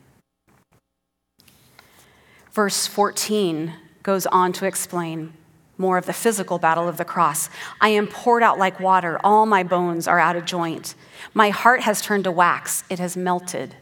Verse 2.53 2.87
14 2.87 3.73
goes 4.03 4.25
on 4.27 4.53
to 4.53 4.65
explain 4.65 5.33
more 5.77 5.97
of 5.97 6.05
the 6.05 6.13
physical 6.13 6.57
battle 6.59 6.87
of 6.87 6.97
the 6.97 7.05
cross. 7.05 7.49
I 7.81 7.89
am 7.89 8.07
poured 8.07 8.43
out 8.43 8.57
like 8.57 8.79
water, 8.79 9.19
all 9.23 9.45
my 9.45 9.63
bones 9.63 10.07
are 10.07 10.19
out 10.19 10.35
of 10.35 10.45
joint. 10.45 10.95
My 11.33 11.49
heart 11.49 11.81
has 11.81 12.01
turned 12.01 12.23
to 12.25 12.31
wax, 12.31 12.83
it 12.89 12.99
has 12.99 13.15
melted 13.17 13.75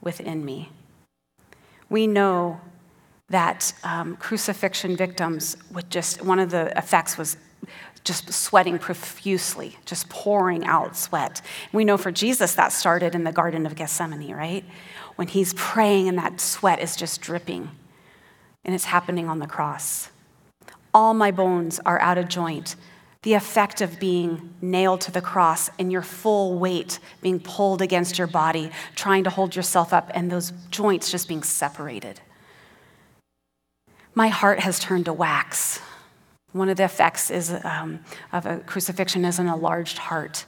within 0.00 0.44
me. 0.44 0.70
We 1.88 2.06
know 2.06 2.60
that 3.28 3.72
um, 3.84 4.16
crucifixion 4.16 4.96
victims 4.96 5.56
would 5.72 5.90
just, 5.90 6.22
one 6.22 6.38
of 6.38 6.50
the 6.50 6.76
effects 6.76 7.16
was 7.16 7.36
just 8.04 8.32
sweating 8.32 8.78
profusely, 8.78 9.76
just 9.84 10.08
pouring 10.08 10.64
out 10.64 10.96
sweat. 10.96 11.40
We 11.72 11.84
know 11.84 11.96
for 11.96 12.10
Jesus 12.10 12.54
that 12.54 12.72
started 12.72 13.14
in 13.14 13.24
the 13.24 13.32
Garden 13.32 13.64
of 13.64 13.74
Gethsemane, 13.74 14.34
right? 14.34 14.64
When 15.16 15.28
he's 15.28 15.54
praying 15.54 16.08
and 16.08 16.18
that 16.18 16.40
sweat 16.40 16.80
is 16.80 16.96
just 16.96 17.20
dripping, 17.20 17.70
and 18.64 18.74
it's 18.74 18.84
happening 18.84 19.28
on 19.28 19.38
the 19.38 19.46
cross. 19.46 20.11
All 20.94 21.14
my 21.14 21.30
bones 21.30 21.80
are 21.86 22.00
out 22.00 22.18
of 22.18 22.28
joint. 22.28 22.76
The 23.22 23.34
effect 23.34 23.80
of 23.80 24.00
being 24.00 24.54
nailed 24.60 25.00
to 25.02 25.12
the 25.12 25.20
cross 25.20 25.70
and 25.78 25.92
your 25.92 26.02
full 26.02 26.58
weight 26.58 26.98
being 27.20 27.38
pulled 27.38 27.80
against 27.80 28.18
your 28.18 28.26
body, 28.26 28.70
trying 28.96 29.24
to 29.24 29.30
hold 29.30 29.54
yourself 29.54 29.92
up, 29.92 30.10
and 30.12 30.30
those 30.30 30.52
joints 30.70 31.10
just 31.10 31.28
being 31.28 31.42
separated. 31.44 32.20
My 34.14 34.28
heart 34.28 34.60
has 34.60 34.78
turned 34.78 35.06
to 35.06 35.12
wax. 35.12 35.80
One 36.50 36.68
of 36.68 36.76
the 36.76 36.84
effects 36.84 37.30
is, 37.30 37.50
um, 37.64 38.00
of 38.32 38.44
a 38.44 38.58
crucifixion 38.58 39.24
is 39.24 39.38
an 39.38 39.46
enlarged 39.46 39.98
heart. 39.98 40.44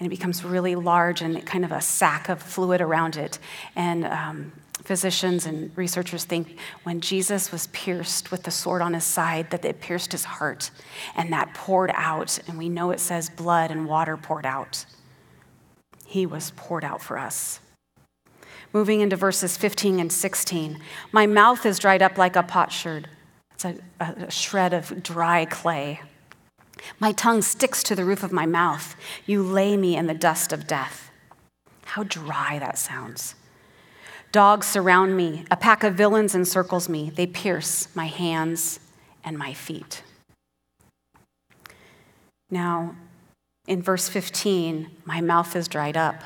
And 0.00 0.06
it 0.06 0.10
becomes 0.10 0.44
really 0.44 0.74
large 0.74 1.22
and 1.22 1.44
kind 1.44 1.64
of 1.64 1.72
a 1.72 1.80
sack 1.80 2.28
of 2.28 2.42
fluid 2.42 2.80
around 2.80 3.16
it. 3.16 3.38
And 3.76 4.04
um, 4.04 4.52
physicians 4.88 5.44
and 5.44 5.70
researchers 5.76 6.24
think 6.24 6.58
when 6.82 6.98
Jesus 7.02 7.52
was 7.52 7.66
pierced 7.68 8.30
with 8.30 8.44
the 8.44 8.50
sword 8.50 8.80
on 8.80 8.94
his 8.94 9.04
side, 9.04 9.50
that 9.50 9.62
it 9.62 9.82
pierced 9.82 10.12
his 10.12 10.24
heart 10.24 10.70
and 11.14 11.30
that 11.30 11.52
poured 11.52 11.90
out. 11.92 12.38
And 12.48 12.56
we 12.56 12.70
know 12.70 12.90
it 12.90 12.98
says 12.98 13.28
blood 13.28 13.70
and 13.70 13.86
water 13.86 14.16
poured 14.16 14.46
out. 14.46 14.86
He 16.06 16.24
was 16.24 16.52
poured 16.56 16.84
out 16.84 17.02
for 17.02 17.18
us. 17.18 17.60
Moving 18.72 19.02
into 19.02 19.14
verses 19.14 19.58
15 19.58 20.00
and 20.00 20.10
16. 20.10 20.80
My 21.12 21.26
mouth 21.26 21.66
is 21.66 21.78
dried 21.78 22.00
up 22.00 22.16
like 22.16 22.34
a 22.34 22.42
potsherd. 22.42 23.10
It's 23.52 23.66
a, 23.66 23.76
a 24.00 24.30
shred 24.30 24.72
of 24.72 25.02
dry 25.02 25.44
clay. 25.44 26.00
My 26.98 27.12
tongue 27.12 27.42
sticks 27.42 27.82
to 27.82 27.94
the 27.94 28.06
roof 28.06 28.22
of 28.22 28.32
my 28.32 28.46
mouth. 28.46 28.96
You 29.26 29.42
lay 29.42 29.76
me 29.76 29.96
in 29.96 30.06
the 30.06 30.14
dust 30.14 30.50
of 30.50 30.66
death. 30.66 31.10
How 31.84 32.04
dry 32.04 32.58
that 32.58 32.78
sounds. 32.78 33.34
Dogs 34.30 34.66
surround 34.66 35.16
me. 35.16 35.44
A 35.50 35.56
pack 35.56 35.82
of 35.82 35.94
villains 35.94 36.34
encircles 36.34 36.88
me. 36.88 37.10
They 37.10 37.26
pierce 37.26 37.88
my 37.94 38.06
hands 38.06 38.80
and 39.24 39.38
my 39.38 39.54
feet. 39.54 40.02
Now, 42.50 42.94
in 43.66 43.82
verse 43.82 44.08
15, 44.08 44.90
my 45.04 45.20
mouth 45.20 45.54
is 45.54 45.68
dried 45.68 45.96
up. 45.96 46.22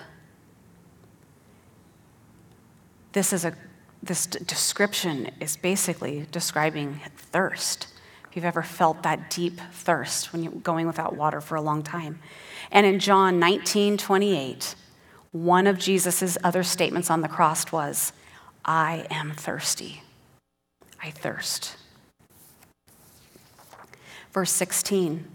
This 3.13 3.33
is 3.33 3.45
a 3.45 3.55
this 4.03 4.27
description 4.27 5.31
is 5.39 5.57
basically 5.57 6.27
describing 6.33 7.01
thirst. 7.17 7.87
If 8.29 8.35
you've 8.35 8.45
ever 8.45 8.63
felt 8.63 9.05
that 9.05 9.31
deep 9.31 9.61
thirst 9.73 10.33
when 10.33 10.43
you're 10.43 10.53
going 10.53 10.89
without 10.89 11.15
water 11.15 11.41
for 11.41 11.55
a 11.55 11.61
long 11.61 11.85
time. 11.85 12.19
And 12.73 12.85
in 12.85 12.99
John 12.99 13.39
19, 13.39 13.99
28, 13.99 14.75
One 15.33 15.67
of 15.67 15.79
Jesus' 15.79 16.39
other 16.45 16.63
statements 16.63 17.11
on 17.11 17.23
the 17.23 17.29
cross 17.29 17.73
was, 17.73 18.13
I 18.65 19.07
am 19.11 19.33
thirsty. 19.33 20.03
I 21.03 21.11
thirst. 21.11 21.77
Verse 24.33 24.53
16 24.53 25.27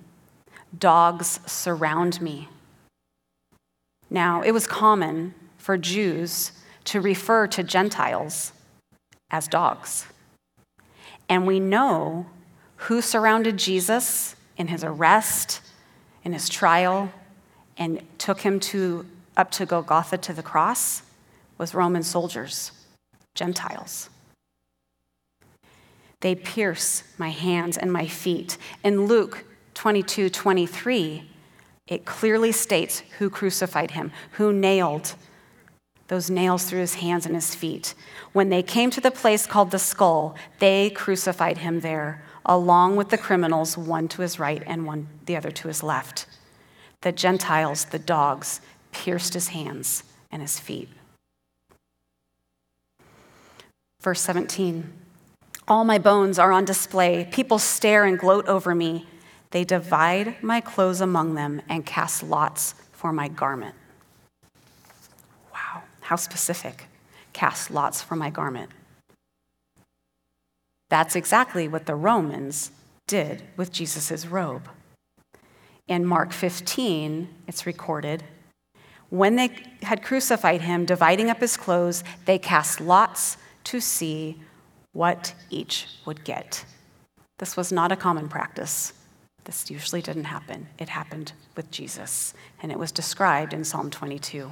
Dogs 0.78 1.40
surround 1.46 2.22
me. 2.22 2.50
Now, 4.10 4.42
it 4.42 4.52
was 4.52 4.68
common 4.68 5.34
for 5.58 5.78
Jews 5.78 6.52
to 6.86 7.02
refer 7.02 7.48
to 7.48 7.64
Gentiles 7.64 8.54
as 9.30 9.48
dogs. 9.48 10.06
And 11.28 11.46
we 11.46 11.60
know 11.60 12.28
who 12.76 13.02
surrounded 13.02 13.58
Jesus 13.58 14.36
in 14.56 14.68
his 14.68 14.84
arrest, 14.84 15.62
in 16.24 16.34
his 16.34 16.48
trial, 16.48 17.12
and 17.78 18.02
took 18.18 18.42
him 18.42 18.60
to, 18.60 19.06
up 19.38 19.52
to 19.52 19.66
Golgotha 19.66 20.18
to 20.18 20.34
the 20.34 20.44
cross 20.44 21.04
was 21.58 21.74
Roman 21.74 22.04
soldiers, 22.04 22.72
Gentiles. 23.36 24.10
They 26.22 26.34
pierce 26.36 27.04
my 27.18 27.30
hands 27.30 27.78
and 27.78 27.94
my 27.94 28.08
feet. 28.08 28.58
In 28.84 29.06
Luke 29.06 29.46
22 29.76 30.30
23, 30.30 31.30
it 31.88 32.04
clearly 32.04 32.52
states 32.52 33.04
who 33.20 33.30
crucified 33.30 33.92
him, 33.92 34.12
who 34.32 34.52
nailed 34.52 35.14
those 36.08 36.30
nails 36.30 36.64
through 36.64 36.80
his 36.80 36.96
hands 36.96 37.26
and 37.26 37.36
his 37.36 37.54
feet. 37.54 37.94
When 38.34 38.50
they 38.50 38.64
came 38.64 38.90
to 38.92 39.02
the 39.02 39.12
place 39.12 39.46
called 39.46 39.72
the 39.72 39.80
skull, 39.80 40.36
they 40.60 40.90
crucified 40.90 41.60
him 41.60 41.82
there, 41.82 42.24
along 42.46 42.96
with 42.96 43.10
the 43.10 43.18
criminals, 43.18 43.78
one 43.78 44.08
to 44.10 44.22
his 44.22 44.40
right 44.40 44.64
and 44.66 44.86
one 44.86 45.08
the 45.26 45.36
other 45.36 45.52
to 45.52 45.68
his 45.68 45.84
left. 45.84 46.26
The 47.02 47.12
Gentiles, 47.12 47.86
the 47.86 48.00
dogs, 48.00 48.62
pierced 48.92 49.34
his 49.34 49.50
hands 49.50 50.04
and 50.32 50.42
his 50.42 50.60
feet. 50.60 50.90
Verse 54.02 54.22
17 54.22 54.92
All 55.68 55.84
my 55.84 55.98
bones 55.98 56.40
are 56.40 56.52
on 56.52 56.66
display. 56.66 57.28
People 57.32 57.60
stare 57.60 58.06
and 58.06 58.18
gloat 58.18 58.48
over 58.48 58.74
me. 58.76 59.06
They 59.52 59.64
divide 59.64 60.42
my 60.44 60.62
clothes 60.62 61.02
among 61.02 61.36
them 61.36 61.62
and 61.70 61.86
cast 61.86 62.24
lots 62.24 62.76
for 62.92 63.14
my 63.14 63.28
garment. 63.28 63.76
Wow, 65.54 65.84
how 66.02 66.16
specific. 66.16 66.88
Cast 67.34 67.72
lots 67.72 68.02
for 68.02 68.16
my 68.16 68.30
garment. 68.30 68.72
That's 70.90 71.16
exactly 71.16 71.68
what 71.68 71.86
the 71.86 71.96
Romans 71.96 72.72
did 73.08 73.44
with 73.56 73.72
Jesus' 73.72 74.26
robe. 74.26 74.70
In 75.88 76.06
Mark 76.06 76.34
15, 76.34 77.30
it's 77.48 77.66
recorded 77.66 78.24
when 79.10 79.36
they 79.36 79.52
had 79.84 80.04
crucified 80.04 80.62
him, 80.62 80.86
dividing 80.86 81.30
up 81.30 81.40
his 81.40 81.58
clothes, 81.58 82.04
they 82.26 82.38
cast 82.38 82.82
lots 82.82 83.38
to 83.66 83.80
see 83.80 84.38
what 84.94 85.34
each 85.50 85.88
would 86.06 86.24
get. 86.24 86.66
This 87.38 87.56
was 87.56 87.72
not 87.72 87.92
a 87.92 87.96
common 87.96 88.28
practice. 88.28 88.94
This 89.46 89.70
usually 89.70 90.02
didn't 90.02 90.26
happen. 90.26 90.68
It 90.78 90.90
happened 90.90 91.32
with 91.56 91.72
Jesus, 91.72 92.34
and 92.62 92.72
it 92.72 92.80
was 92.80 92.92
described 92.92 93.54
in 93.54 93.64
Psalm 93.64 93.90
22. 93.90 94.52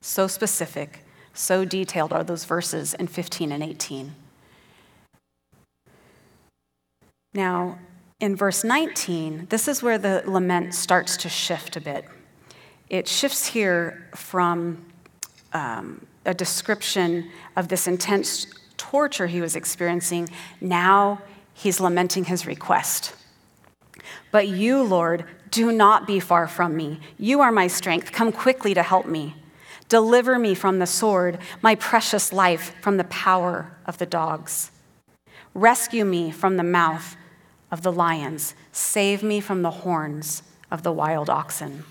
So 0.00 0.26
specific, 0.26 1.04
so 1.34 1.64
detailed 1.64 2.12
are 2.12 2.24
those 2.24 2.44
verses 2.44 2.94
in 2.94 3.08
15 3.08 3.52
and 3.52 3.62
18. 3.62 4.14
Now, 7.34 7.78
in 8.20 8.36
verse 8.36 8.62
19, 8.64 9.48
this 9.50 9.66
is 9.66 9.82
where 9.82 9.98
the 9.98 10.22
lament 10.24 10.74
starts 10.74 11.16
to 11.18 11.28
shift 11.28 11.76
a 11.76 11.80
bit. 11.80 12.06
It 12.94 13.08
shifts 13.08 13.44
here 13.46 14.06
from 14.14 14.84
um, 15.52 16.06
a 16.24 16.32
description 16.32 17.28
of 17.56 17.66
this 17.66 17.88
intense 17.88 18.46
torture 18.76 19.26
he 19.26 19.40
was 19.40 19.56
experiencing. 19.56 20.28
Now 20.60 21.20
he's 21.54 21.80
lamenting 21.80 22.26
his 22.26 22.46
request. 22.46 23.12
But 24.30 24.46
you, 24.46 24.80
Lord, 24.80 25.24
do 25.50 25.72
not 25.72 26.06
be 26.06 26.20
far 26.20 26.46
from 26.46 26.76
me. 26.76 27.00
You 27.18 27.40
are 27.40 27.50
my 27.50 27.66
strength. 27.66 28.12
Come 28.12 28.30
quickly 28.30 28.74
to 28.74 28.82
help 28.84 29.06
me. 29.06 29.34
Deliver 29.88 30.38
me 30.38 30.54
from 30.54 30.78
the 30.78 30.86
sword, 30.86 31.38
my 31.62 31.74
precious 31.74 32.32
life 32.32 32.76
from 32.80 32.96
the 32.96 33.02
power 33.02 33.76
of 33.86 33.98
the 33.98 34.06
dogs. 34.06 34.70
Rescue 35.52 36.04
me 36.04 36.30
from 36.30 36.58
the 36.58 36.62
mouth 36.62 37.16
of 37.72 37.82
the 37.82 37.90
lions. 37.90 38.54
Save 38.70 39.24
me 39.24 39.40
from 39.40 39.62
the 39.62 39.82
horns 39.82 40.44
of 40.70 40.84
the 40.84 40.92
wild 40.92 41.28
oxen. 41.28 41.82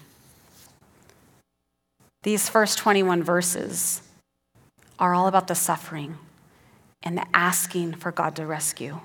These 2.24 2.48
first 2.48 2.78
21 2.78 3.22
verses 3.22 4.02
are 4.98 5.14
all 5.14 5.28
about 5.28 5.48
the 5.48 5.56
suffering 5.56 6.18
and 7.04 7.18
the 7.18 7.26
asking 7.34 7.96
for 7.96 8.12
God 8.12 8.36
to 8.38 8.46
rescue. 8.46 9.02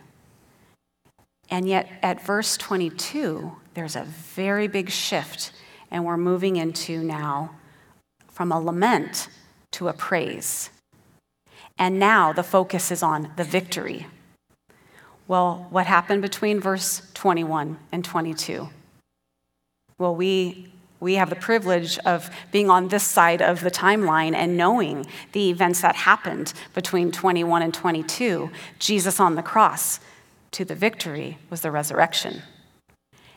And 1.50 1.68
yet, 1.68 1.88
at 2.02 2.24
verse 2.24 2.56
22, 2.56 3.52
there's 3.74 3.96
a 3.96 4.04
very 4.04 4.68
big 4.68 4.90
shift, 4.90 5.52
and 5.90 6.04
we're 6.04 6.16
moving 6.16 6.56
into 6.56 7.02
now 7.02 7.56
from 8.28 8.52
a 8.52 8.60
lament 8.60 9.28
to 9.72 9.88
a 9.88 9.92
praise. 9.92 10.70
And 11.76 11.98
now 11.98 12.32
the 12.32 12.42
focus 12.42 12.92
is 12.92 13.02
on 13.02 13.32
the 13.36 13.44
victory. 13.44 14.06
Well, 15.26 15.66
what 15.70 15.86
happened 15.86 16.22
between 16.22 16.60
verse 16.60 17.02
21 17.14 17.78
and 17.90 18.04
22? 18.04 18.68
Well, 19.98 20.14
we, 20.14 20.72
we 21.00 21.14
have 21.14 21.30
the 21.30 21.36
privilege 21.36 21.98
of 22.00 22.30
being 22.50 22.70
on 22.70 22.88
this 22.88 23.04
side 23.04 23.40
of 23.40 23.60
the 23.60 23.70
timeline 23.70 24.34
and 24.34 24.56
knowing 24.56 25.06
the 25.32 25.50
events 25.50 25.80
that 25.80 25.94
happened 25.94 26.52
between 26.74 27.12
21 27.12 27.62
and 27.62 27.72
22. 27.72 28.50
Jesus 28.78 29.20
on 29.20 29.36
the 29.36 29.42
cross 29.42 30.00
to 30.52 30.64
the 30.64 30.74
victory 30.74 31.38
was 31.50 31.60
the 31.60 31.70
resurrection. 31.70 32.42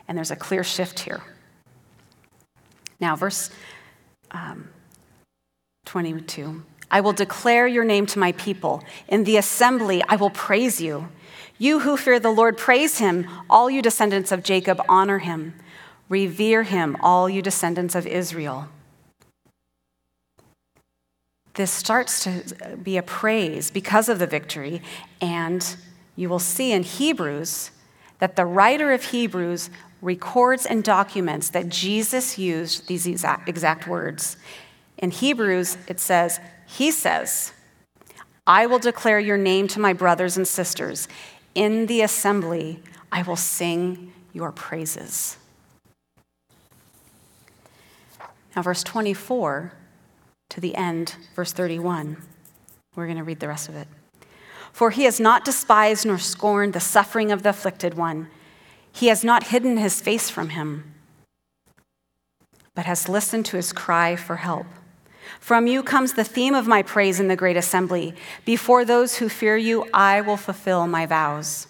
And 0.08 0.16
there's 0.18 0.30
a 0.30 0.36
clear 0.36 0.64
shift 0.64 1.00
here. 1.00 1.22
Now, 3.00 3.16
verse 3.16 3.50
um, 4.30 4.68
22 5.86 6.62
I 6.90 7.00
will 7.00 7.14
declare 7.14 7.66
your 7.66 7.84
name 7.84 8.04
to 8.06 8.18
my 8.18 8.32
people. 8.32 8.84
In 9.08 9.24
the 9.24 9.38
assembly, 9.38 10.02
I 10.10 10.16
will 10.16 10.28
praise 10.28 10.78
you. 10.78 11.08
You 11.56 11.80
who 11.80 11.96
fear 11.96 12.20
the 12.20 12.30
Lord, 12.30 12.58
praise 12.58 12.98
him. 12.98 13.26
All 13.48 13.70
you 13.70 13.80
descendants 13.80 14.30
of 14.30 14.42
Jacob, 14.42 14.78
honor 14.90 15.18
him. 15.18 15.54
Revere 16.08 16.64
him, 16.64 16.96
all 17.00 17.28
you 17.28 17.42
descendants 17.42 17.94
of 17.94 18.06
Israel. 18.06 18.68
This 21.54 21.70
starts 21.70 22.24
to 22.24 22.76
be 22.82 22.96
a 22.96 23.02
praise 23.02 23.70
because 23.70 24.08
of 24.08 24.18
the 24.18 24.26
victory, 24.26 24.82
and 25.20 25.76
you 26.16 26.28
will 26.28 26.38
see 26.38 26.72
in 26.72 26.82
Hebrews 26.82 27.70
that 28.20 28.36
the 28.36 28.46
writer 28.46 28.92
of 28.92 29.04
Hebrews 29.06 29.68
records 30.00 30.64
and 30.64 30.82
documents 30.82 31.50
that 31.50 31.68
Jesus 31.68 32.38
used 32.38 32.88
these 32.88 33.06
exact, 33.06 33.48
exact 33.48 33.86
words. 33.86 34.36
In 34.98 35.10
Hebrews, 35.10 35.76
it 35.88 36.00
says, 36.00 36.40
He 36.66 36.90
says, 36.90 37.52
I 38.46 38.66
will 38.66 38.78
declare 38.78 39.20
your 39.20 39.36
name 39.36 39.68
to 39.68 39.80
my 39.80 39.92
brothers 39.92 40.36
and 40.36 40.48
sisters. 40.48 41.06
In 41.54 41.86
the 41.86 42.00
assembly, 42.00 42.82
I 43.10 43.22
will 43.22 43.36
sing 43.36 44.12
your 44.32 44.52
praises. 44.52 45.36
Now, 48.54 48.62
verse 48.62 48.82
24 48.82 49.72
to 50.50 50.60
the 50.60 50.74
end, 50.74 51.16
verse 51.34 51.52
31. 51.52 52.16
We're 52.94 53.06
going 53.06 53.18
to 53.18 53.24
read 53.24 53.40
the 53.40 53.48
rest 53.48 53.68
of 53.68 53.76
it. 53.76 53.88
For 54.72 54.90
he 54.90 55.04
has 55.04 55.18
not 55.18 55.44
despised 55.44 56.06
nor 56.06 56.18
scorned 56.18 56.72
the 56.72 56.80
suffering 56.80 57.32
of 57.32 57.42
the 57.42 57.50
afflicted 57.50 57.94
one. 57.94 58.28
He 58.92 59.06
has 59.06 59.24
not 59.24 59.48
hidden 59.48 59.78
his 59.78 60.00
face 60.00 60.28
from 60.28 60.50
him, 60.50 60.94
but 62.74 62.84
has 62.84 63.08
listened 63.08 63.46
to 63.46 63.56
his 63.56 63.72
cry 63.72 64.16
for 64.16 64.36
help. 64.36 64.66
From 65.40 65.66
you 65.66 65.82
comes 65.82 66.12
the 66.12 66.24
theme 66.24 66.54
of 66.54 66.66
my 66.66 66.82
praise 66.82 67.18
in 67.18 67.28
the 67.28 67.36
great 67.36 67.56
assembly. 67.56 68.14
Before 68.44 68.84
those 68.84 69.16
who 69.16 69.28
fear 69.28 69.56
you, 69.56 69.86
I 69.94 70.20
will 70.20 70.36
fulfill 70.36 70.86
my 70.86 71.06
vows. 71.06 71.68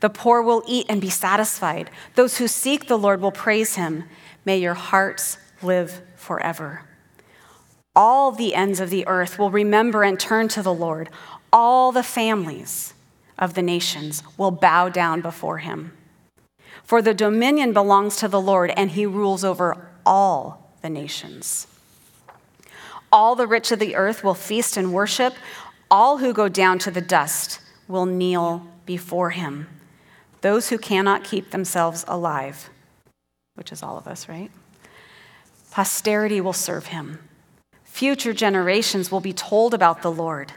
The 0.00 0.10
poor 0.10 0.42
will 0.42 0.64
eat 0.66 0.86
and 0.88 1.00
be 1.00 1.10
satisfied. 1.10 1.90
Those 2.16 2.38
who 2.38 2.48
seek 2.48 2.88
the 2.88 2.98
Lord 2.98 3.20
will 3.20 3.30
praise 3.30 3.76
him. 3.76 4.04
May 4.44 4.58
your 4.58 4.74
hearts 4.74 5.38
live 5.62 6.02
forever. 6.16 6.82
All 7.94 8.32
the 8.32 8.54
ends 8.54 8.80
of 8.80 8.90
the 8.90 9.06
earth 9.06 9.38
will 9.38 9.50
remember 9.50 10.02
and 10.02 10.18
turn 10.18 10.48
to 10.48 10.62
the 10.62 10.74
Lord 10.74 11.10
all 11.52 11.92
the 11.92 12.02
families 12.02 12.94
of 13.38 13.54
the 13.54 13.62
nations 13.62 14.22
will 14.38 14.50
bow 14.50 14.88
down 14.88 15.20
before 15.20 15.58
him. 15.58 15.92
For 16.82 17.02
the 17.02 17.14
dominion 17.14 17.72
belongs 17.72 18.16
to 18.16 18.28
the 18.28 18.40
Lord, 18.40 18.72
and 18.76 18.92
he 18.92 19.06
rules 19.06 19.44
over 19.44 19.88
all 20.06 20.72
the 20.80 20.88
nations. 20.88 21.66
All 23.12 23.34
the 23.34 23.46
rich 23.46 23.70
of 23.70 23.78
the 23.78 23.94
earth 23.94 24.24
will 24.24 24.34
feast 24.34 24.76
and 24.76 24.92
worship. 24.92 25.34
All 25.90 26.18
who 26.18 26.32
go 26.32 26.48
down 26.48 26.78
to 26.80 26.90
the 26.90 27.02
dust 27.02 27.60
will 27.86 28.06
kneel 28.06 28.66
before 28.86 29.30
him. 29.30 29.68
Those 30.40 30.70
who 30.70 30.78
cannot 30.78 31.24
keep 31.24 31.50
themselves 31.50 32.04
alive, 32.08 32.70
which 33.54 33.70
is 33.70 33.82
all 33.82 33.98
of 33.98 34.08
us, 34.08 34.28
right? 34.28 34.50
Posterity 35.72 36.38
will 36.38 36.52
serve 36.52 36.88
him. 36.88 37.18
Future 37.82 38.34
generations 38.34 39.10
will 39.10 39.20
be 39.20 39.32
told 39.32 39.72
about 39.72 40.02
the 40.02 40.12
Lord. 40.12 40.52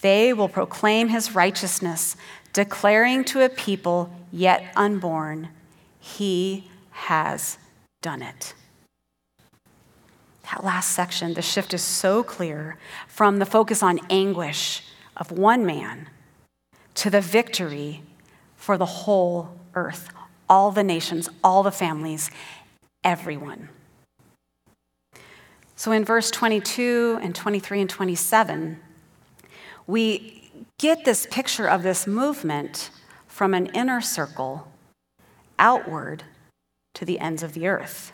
They 0.00 0.32
will 0.32 0.48
proclaim 0.48 1.08
his 1.08 1.34
righteousness, 1.34 2.16
declaring 2.54 3.24
to 3.24 3.44
a 3.44 3.50
people 3.50 4.10
yet 4.32 4.72
unborn, 4.74 5.50
He 6.00 6.70
has 6.90 7.58
done 8.00 8.22
it. 8.22 8.54
That 10.50 10.64
last 10.64 10.92
section, 10.92 11.34
the 11.34 11.42
shift 11.42 11.74
is 11.74 11.82
so 11.82 12.22
clear 12.22 12.78
from 13.06 13.38
the 13.38 13.44
focus 13.44 13.82
on 13.82 14.00
anguish 14.08 14.82
of 15.14 15.30
one 15.30 15.66
man 15.66 16.08
to 16.94 17.10
the 17.10 17.20
victory 17.20 18.02
for 18.56 18.78
the 18.78 18.86
whole 18.86 19.50
earth, 19.74 20.08
all 20.48 20.70
the 20.70 20.82
nations, 20.82 21.28
all 21.44 21.62
the 21.62 21.70
families, 21.70 22.30
everyone. 23.04 23.68
So 25.76 25.92
in 25.92 26.04
verse 26.04 26.30
22 26.30 27.20
and 27.22 27.34
23 27.34 27.82
and 27.82 27.90
27, 27.90 28.80
we 29.86 30.50
get 30.78 31.04
this 31.04 31.26
picture 31.30 31.68
of 31.68 31.82
this 31.82 32.06
movement 32.06 32.90
from 33.26 33.54
an 33.54 33.66
inner 33.66 34.00
circle 34.00 34.66
outward 35.58 36.24
to 36.94 37.04
the 37.04 37.20
ends 37.20 37.42
of 37.42 37.52
the 37.52 37.68
earth. 37.68 38.12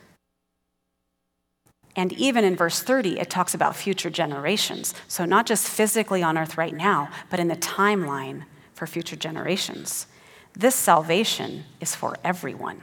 And 1.97 2.13
even 2.13 2.45
in 2.45 2.57
verse 2.57 2.83
30, 2.83 3.19
it 3.19 3.31
talks 3.31 3.55
about 3.55 3.77
future 3.77 4.11
generations. 4.11 4.95
So, 5.07 5.25
not 5.25 5.47
just 5.47 5.69
physically 5.69 6.23
on 6.23 6.37
earth 6.37 6.59
right 6.59 6.75
now, 6.75 7.09
but 7.31 7.41
in 7.41 7.49
the 7.49 7.57
timeline 7.57 8.45
for 8.75 8.87
future 8.87 9.17
generations. 9.17 10.07
This 10.53 10.75
salvation 10.75 11.65
is 11.81 11.95
for 11.95 12.17
everyone. 12.25 12.83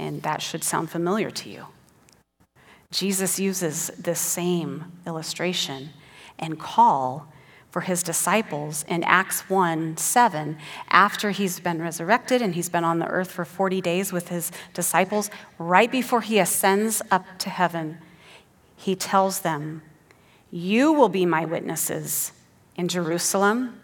And 0.00 0.22
that 0.22 0.40
should 0.40 0.64
sound 0.64 0.88
familiar 0.88 1.30
to 1.30 1.50
you. 1.50 1.66
Jesus 2.90 3.38
uses 3.38 3.88
this 3.98 4.18
same 4.18 4.86
illustration 5.06 5.90
and 6.38 6.58
call 6.58 7.30
for 7.70 7.82
his 7.82 8.02
disciples 8.02 8.82
in 8.88 9.04
Acts 9.04 9.42
1 9.50 9.98
7, 9.98 10.56
after 10.88 11.32
he's 11.32 11.60
been 11.60 11.82
resurrected 11.82 12.40
and 12.40 12.54
he's 12.54 12.70
been 12.70 12.82
on 12.82 12.98
the 12.98 13.06
earth 13.08 13.30
for 13.30 13.44
40 13.44 13.82
days 13.82 14.10
with 14.10 14.28
his 14.28 14.50
disciples, 14.72 15.30
right 15.58 15.92
before 15.92 16.22
he 16.22 16.38
ascends 16.38 17.02
up 17.10 17.26
to 17.38 17.50
heaven, 17.50 17.98
he 18.74 18.96
tells 18.96 19.40
them, 19.40 19.82
You 20.50 20.94
will 20.94 21.10
be 21.10 21.26
my 21.26 21.44
witnesses 21.44 22.32
in 22.74 22.88
Jerusalem, 22.88 23.82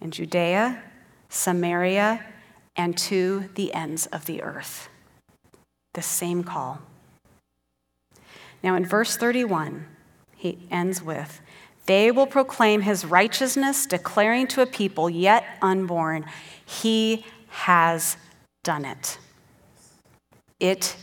in 0.00 0.10
Judea, 0.10 0.82
Samaria, 1.28 2.26
and 2.74 2.98
to 2.98 3.48
the 3.54 3.72
ends 3.72 4.06
of 4.06 4.26
the 4.26 4.42
earth. 4.42 4.88
The 5.94 6.02
same 6.02 6.44
call. 6.44 6.80
Now, 8.62 8.76
in 8.76 8.84
verse 8.84 9.16
31, 9.16 9.86
he 10.36 10.58
ends 10.70 11.02
with, 11.02 11.40
they 11.86 12.10
will 12.10 12.26
proclaim 12.26 12.82
his 12.82 13.04
righteousness, 13.04 13.86
declaring 13.86 14.46
to 14.48 14.62
a 14.62 14.66
people 14.66 15.10
yet 15.10 15.44
unborn, 15.60 16.24
He 16.64 17.26
has 17.48 18.16
done 18.62 18.84
it. 18.84 19.18
It 20.58 20.96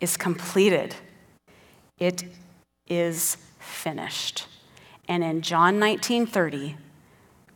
is 0.00 0.16
completed. 0.16 0.96
It 1.98 2.24
is 2.88 3.36
finished. 3.60 4.46
And 5.06 5.22
in 5.22 5.42
John 5.42 5.78
19 5.78 6.26
30, 6.26 6.76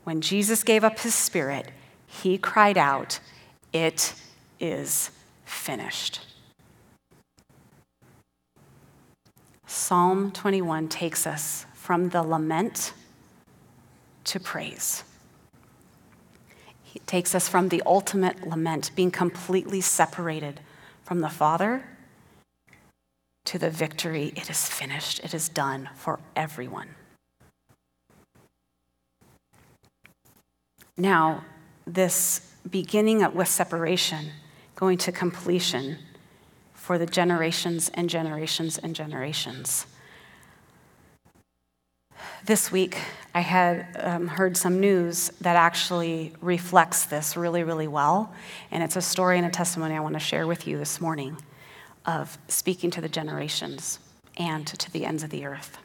when 0.04 0.20
Jesus 0.20 0.62
gave 0.62 0.84
up 0.84 1.00
his 1.00 1.14
spirit, 1.14 1.72
he 2.06 2.38
cried 2.38 2.78
out, 2.78 3.18
It 3.72 4.14
is 4.60 5.10
finished. 5.44 6.20
Psalm 9.78 10.32
21 10.32 10.88
takes 10.88 11.24
us 11.24 11.64
from 11.72 12.08
the 12.08 12.20
lament 12.20 12.92
to 14.24 14.40
praise. 14.40 15.04
He 16.82 16.98
takes 17.06 17.32
us 17.32 17.48
from 17.48 17.68
the 17.68 17.80
ultimate 17.86 18.44
lament, 18.44 18.90
being 18.96 19.12
completely 19.12 19.80
separated 19.80 20.60
from 21.04 21.20
the 21.20 21.28
Father, 21.28 21.84
to 23.44 23.56
the 23.56 23.70
victory. 23.70 24.32
It 24.34 24.50
is 24.50 24.68
finished, 24.68 25.20
it 25.20 25.32
is 25.32 25.48
done 25.48 25.88
for 25.94 26.18
everyone. 26.34 26.88
Now, 30.96 31.44
this 31.86 32.52
beginning 32.68 33.32
with 33.32 33.48
separation, 33.48 34.32
going 34.74 34.98
to 34.98 35.12
completion 35.12 35.98
for 36.88 36.96
the 36.96 37.06
generations 37.06 37.90
and 37.92 38.08
generations 38.08 38.78
and 38.78 38.96
generations 38.96 39.86
this 42.48 42.72
week 42.72 42.96
I 43.34 43.40
had 43.40 43.86
um, 44.00 44.26
heard 44.26 44.56
some 44.56 44.80
news 44.80 45.30
that 45.42 45.54
actually 45.54 46.32
reflects 46.40 47.04
this 47.04 47.36
really, 47.36 47.62
really 47.62 47.88
well. 47.88 48.32
And 48.70 48.82
it's 48.82 48.96
a 48.96 49.02
story 49.02 49.36
and 49.36 49.46
a 49.46 49.50
testimony 49.50 49.94
I 49.94 50.00
want 50.00 50.14
to 50.14 50.20
share 50.20 50.46
with 50.46 50.66
you 50.66 50.78
this 50.78 50.98
morning 50.98 51.36
of 52.06 52.38
speaking 52.48 52.90
to 52.92 53.02
the 53.02 53.08
generations 53.08 53.98
and 54.38 54.66
to 54.66 54.90
the 54.90 55.04
ends 55.04 55.22
of 55.22 55.28
the 55.28 55.44
earth. 55.44 55.76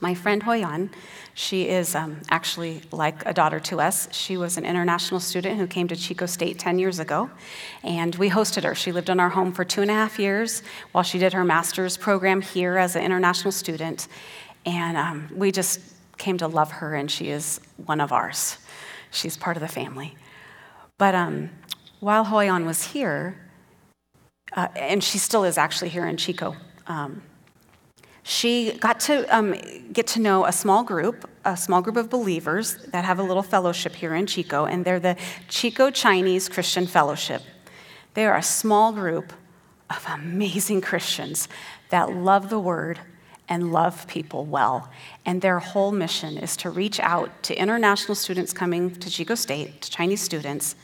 My 0.00 0.14
friend 0.14 0.42
Hoyan, 0.42 0.90
she 1.32 1.68
is 1.68 1.94
um, 1.94 2.20
actually 2.28 2.82
like 2.92 3.24
a 3.24 3.32
daughter 3.32 3.58
to 3.60 3.80
us. 3.80 4.08
She 4.12 4.36
was 4.36 4.58
an 4.58 4.66
international 4.66 5.20
student 5.20 5.58
who 5.58 5.66
came 5.66 5.88
to 5.88 5.96
Chico 5.96 6.26
State 6.26 6.58
10 6.58 6.78
years 6.78 6.98
ago, 6.98 7.30
and 7.82 8.14
we 8.16 8.28
hosted 8.28 8.64
her. 8.64 8.74
She 8.74 8.92
lived 8.92 9.08
in 9.08 9.20
our 9.20 9.30
home 9.30 9.52
for 9.52 9.64
two 9.64 9.80
and 9.80 9.90
a 9.90 9.94
half 9.94 10.18
years 10.18 10.62
while 10.92 11.04
she 11.04 11.18
did 11.18 11.32
her 11.32 11.44
master's 11.44 11.96
program 11.96 12.42
here 12.42 12.76
as 12.76 12.94
an 12.94 13.02
international 13.02 13.52
student. 13.52 14.08
And 14.66 14.96
um, 14.96 15.30
we 15.34 15.50
just 15.50 15.80
came 16.18 16.36
to 16.38 16.48
love 16.48 16.72
her, 16.72 16.94
and 16.94 17.10
she 17.10 17.30
is 17.30 17.60
one 17.76 18.00
of 18.00 18.12
ours. 18.12 18.58
She's 19.10 19.36
part 19.36 19.56
of 19.56 19.62
the 19.62 19.68
family. 19.68 20.14
But 20.98 21.14
um, 21.14 21.50
while 22.00 22.26
Hoyan 22.26 22.66
was 22.66 22.82
here, 22.82 23.40
uh, 24.54 24.68
and 24.76 25.02
she 25.02 25.18
still 25.18 25.44
is 25.44 25.56
actually 25.56 25.88
here 25.88 26.06
in 26.06 26.16
Chico, 26.16 26.54
um, 26.86 27.22
she 28.28 28.72
got 28.72 28.98
to 28.98 29.24
um, 29.34 29.54
get 29.92 30.08
to 30.08 30.20
know 30.20 30.46
a 30.46 30.52
small 30.52 30.82
group, 30.82 31.30
a 31.44 31.56
small 31.56 31.80
group 31.80 31.96
of 31.96 32.10
believers 32.10 32.74
that 32.88 33.04
have 33.04 33.20
a 33.20 33.22
little 33.22 33.42
fellowship 33.42 33.94
here 33.94 34.16
in 34.16 34.26
Chico, 34.26 34.64
and 34.64 34.84
they're 34.84 34.98
the 34.98 35.16
Chico 35.48 35.92
Chinese 35.92 36.48
Christian 36.48 36.88
Fellowship. 36.88 37.40
They 38.14 38.26
are 38.26 38.36
a 38.36 38.42
small 38.42 38.92
group 38.92 39.32
of 39.88 40.04
amazing 40.08 40.80
Christians 40.80 41.46
that 41.90 42.14
love 42.14 42.50
the 42.50 42.58
Word 42.58 42.98
and 43.48 43.72
love 43.72 44.08
people 44.08 44.44
well. 44.44 44.90
And 45.24 45.40
their 45.40 45.60
whole 45.60 45.92
mission 45.92 46.36
is 46.36 46.56
to 46.56 46.70
reach 46.70 46.98
out 46.98 47.30
to 47.44 47.54
international 47.54 48.16
students 48.16 48.52
coming 48.52 48.90
to 48.96 49.08
Chico 49.08 49.36
State, 49.36 49.82
to 49.82 49.90
Chinese 49.92 50.20
students, 50.20 50.74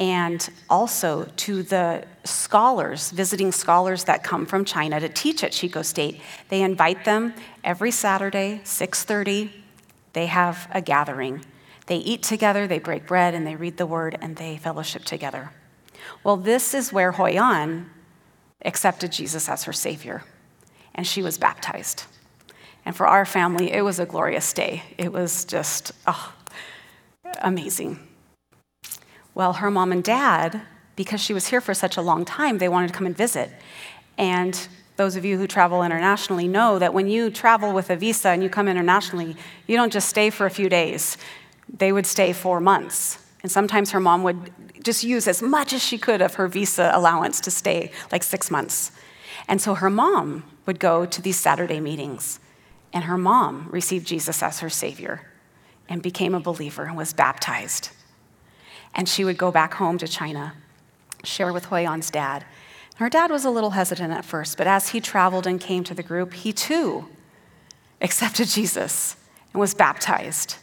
and 0.00 0.50
also 0.68 1.26
to 1.36 1.62
the 1.62 2.04
scholars, 2.24 3.12
visiting 3.12 3.52
scholars 3.52 4.04
that 4.04 4.24
come 4.24 4.46
from 4.46 4.64
China 4.64 4.98
to 4.98 5.08
teach 5.08 5.44
at 5.44 5.52
Chico 5.52 5.82
State. 5.82 6.20
They 6.48 6.62
invite 6.62 7.04
them 7.04 7.34
every 7.62 7.92
Saturday, 7.92 8.60
6:30. 8.64 9.52
They 10.12 10.26
have 10.26 10.66
a 10.72 10.80
gathering. 10.80 11.44
They 11.86 11.98
eat 11.98 12.22
together, 12.24 12.66
they 12.66 12.78
break 12.80 13.06
bread, 13.06 13.34
and 13.34 13.46
they 13.46 13.54
read 13.54 13.76
the 13.76 13.86
word, 13.86 14.18
and 14.20 14.36
they 14.36 14.56
fellowship 14.56 15.04
together. 15.04 15.52
Well, 16.24 16.36
this 16.36 16.74
is 16.74 16.92
where 16.92 17.12
Hoyan 17.12 17.86
accepted 18.64 19.12
Jesus 19.12 19.48
as 19.48 19.64
her 19.64 19.72
Savior 19.72 20.24
and 20.94 21.06
she 21.06 21.22
was 21.22 21.38
baptized. 21.38 22.04
And 22.84 22.96
for 22.96 23.06
our 23.06 23.24
family, 23.24 23.72
it 23.72 23.82
was 23.82 23.98
a 23.98 24.06
glorious 24.06 24.52
day. 24.52 24.82
It 24.98 25.12
was 25.12 25.44
just 25.44 25.92
oh, 26.06 26.32
amazing. 27.40 27.98
Well, 29.40 29.54
her 29.54 29.70
mom 29.70 29.90
and 29.90 30.04
dad, 30.04 30.60
because 30.96 31.18
she 31.18 31.32
was 31.32 31.46
here 31.46 31.62
for 31.62 31.72
such 31.72 31.96
a 31.96 32.02
long 32.02 32.26
time, 32.26 32.58
they 32.58 32.68
wanted 32.68 32.88
to 32.88 32.92
come 32.92 33.06
and 33.06 33.16
visit. 33.16 33.50
And 34.18 34.68
those 34.96 35.16
of 35.16 35.24
you 35.24 35.38
who 35.38 35.46
travel 35.46 35.82
internationally 35.82 36.46
know 36.46 36.78
that 36.78 36.92
when 36.92 37.08
you 37.08 37.30
travel 37.30 37.72
with 37.72 37.88
a 37.88 37.96
visa 37.96 38.28
and 38.28 38.42
you 38.42 38.50
come 38.50 38.68
internationally, 38.68 39.34
you 39.66 39.78
don't 39.78 39.94
just 39.94 40.10
stay 40.10 40.28
for 40.28 40.44
a 40.44 40.50
few 40.50 40.68
days. 40.68 41.16
They 41.72 41.90
would 41.90 42.04
stay 42.04 42.34
four 42.34 42.60
months. 42.60 43.16
And 43.42 43.50
sometimes 43.50 43.92
her 43.92 43.98
mom 43.98 44.24
would 44.24 44.52
just 44.84 45.04
use 45.04 45.26
as 45.26 45.40
much 45.40 45.72
as 45.72 45.82
she 45.82 45.96
could 45.96 46.20
of 46.20 46.34
her 46.34 46.46
visa 46.46 46.90
allowance 46.92 47.40
to 47.40 47.50
stay, 47.50 47.92
like 48.12 48.22
six 48.22 48.50
months. 48.50 48.92
And 49.48 49.58
so 49.58 49.72
her 49.72 49.88
mom 49.88 50.44
would 50.66 50.78
go 50.78 51.06
to 51.06 51.22
these 51.22 51.40
Saturday 51.40 51.80
meetings, 51.80 52.40
and 52.92 53.04
her 53.04 53.16
mom 53.16 53.70
received 53.70 54.06
Jesus 54.06 54.42
as 54.42 54.60
her 54.60 54.68
Savior 54.68 55.22
and 55.88 56.02
became 56.02 56.34
a 56.34 56.40
believer 56.40 56.84
and 56.84 56.94
was 56.94 57.14
baptized. 57.14 57.88
And 58.94 59.08
she 59.08 59.24
would 59.24 59.38
go 59.38 59.50
back 59.50 59.74
home 59.74 59.98
to 59.98 60.08
China, 60.08 60.54
share 61.24 61.52
with 61.52 61.66
Hoyan's 61.66 62.10
dad. 62.10 62.44
Her 62.96 63.08
dad 63.08 63.30
was 63.30 63.44
a 63.44 63.50
little 63.50 63.70
hesitant 63.70 64.12
at 64.12 64.24
first, 64.24 64.58
but 64.58 64.66
as 64.66 64.90
he 64.90 65.00
traveled 65.00 65.46
and 65.46 65.60
came 65.60 65.84
to 65.84 65.94
the 65.94 66.02
group, 66.02 66.34
he 66.34 66.52
too 66.52 67.08
accepted 68.00 68.48
Jesus 68.48 69.16
and 69.52 69.60
was 69.60 69.74
baptized. 69.74 70.56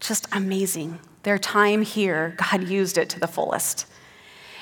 Just 0.00 0.28
amazing. 0.32 0.98
Their 1.24 1.38
time 1.38 1.82
here, 1.82 2.34
God 2.36 2.68
used 2.68 2.98
it 2.98 3.08
to 3.10 3.20
the 3.20 3.26
fullest. 3.26 3.86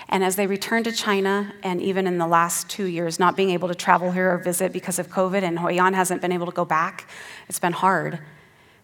And 0.09 0.23
as 0.23 0.37
they 0.37 0.47
returned 0.47 0.85
to 0.85 0.93
China, 0.93 1.53
and 1.63 1.81
even 1.81 2.07
in 2.07 2.19
the 2.19 2.27
last 2.27 2.69
two 2.69 2.85
years, 2.85 3.19
not 3.19 3.37
being 3.37 3.51
able 3.51 3.69
to 3.69 3.75
travel 3.75 4.13
here 4.13 4.33
or 4.33 4.39
visit 4.39 4.73
because 4.73 4.99
of 4.99 5.09
COVID, 5.09 5.43
and 5.43 5.59
Hoyan 5.59 5.95
hasn't 5.95 6.21
been 6.21 6.33
able 6.33 6.47
to 6.47 6.53
go 6.53 6.65
back, 6.65 7.09
it's 7.49 7.59
been 7.59 7.73
hard. 7.73 8.19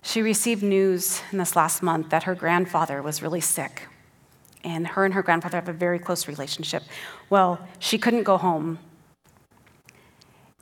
She 0.03 0.23
received 0.23 0.63
news 0.63 1.23
in 1.31 1.39
this 1.39 1.55
last 1.55 1.83
month 1.83 2.11
that 2.11 2.23
her 2.25 2.35
grandfather 2.35 3.03
was 3.03 3.23
really 3.23 3.41
sick. 3.41 3.89
And 4.65 4.87
her 4.89 5.05
and 5.05 5.15
her 5.15 5.23
grandfather 5.23 5.57
have 5.57 5.69
a 5.69 5.73
very 5.73 5.99
close 5.99 6.29
relationship. 6.29 6.83
Well, 7.29 7.67
she 7.79 7.99
couldn't 7.99 8.25
go 8.25 8.37
home. 8.37 8.79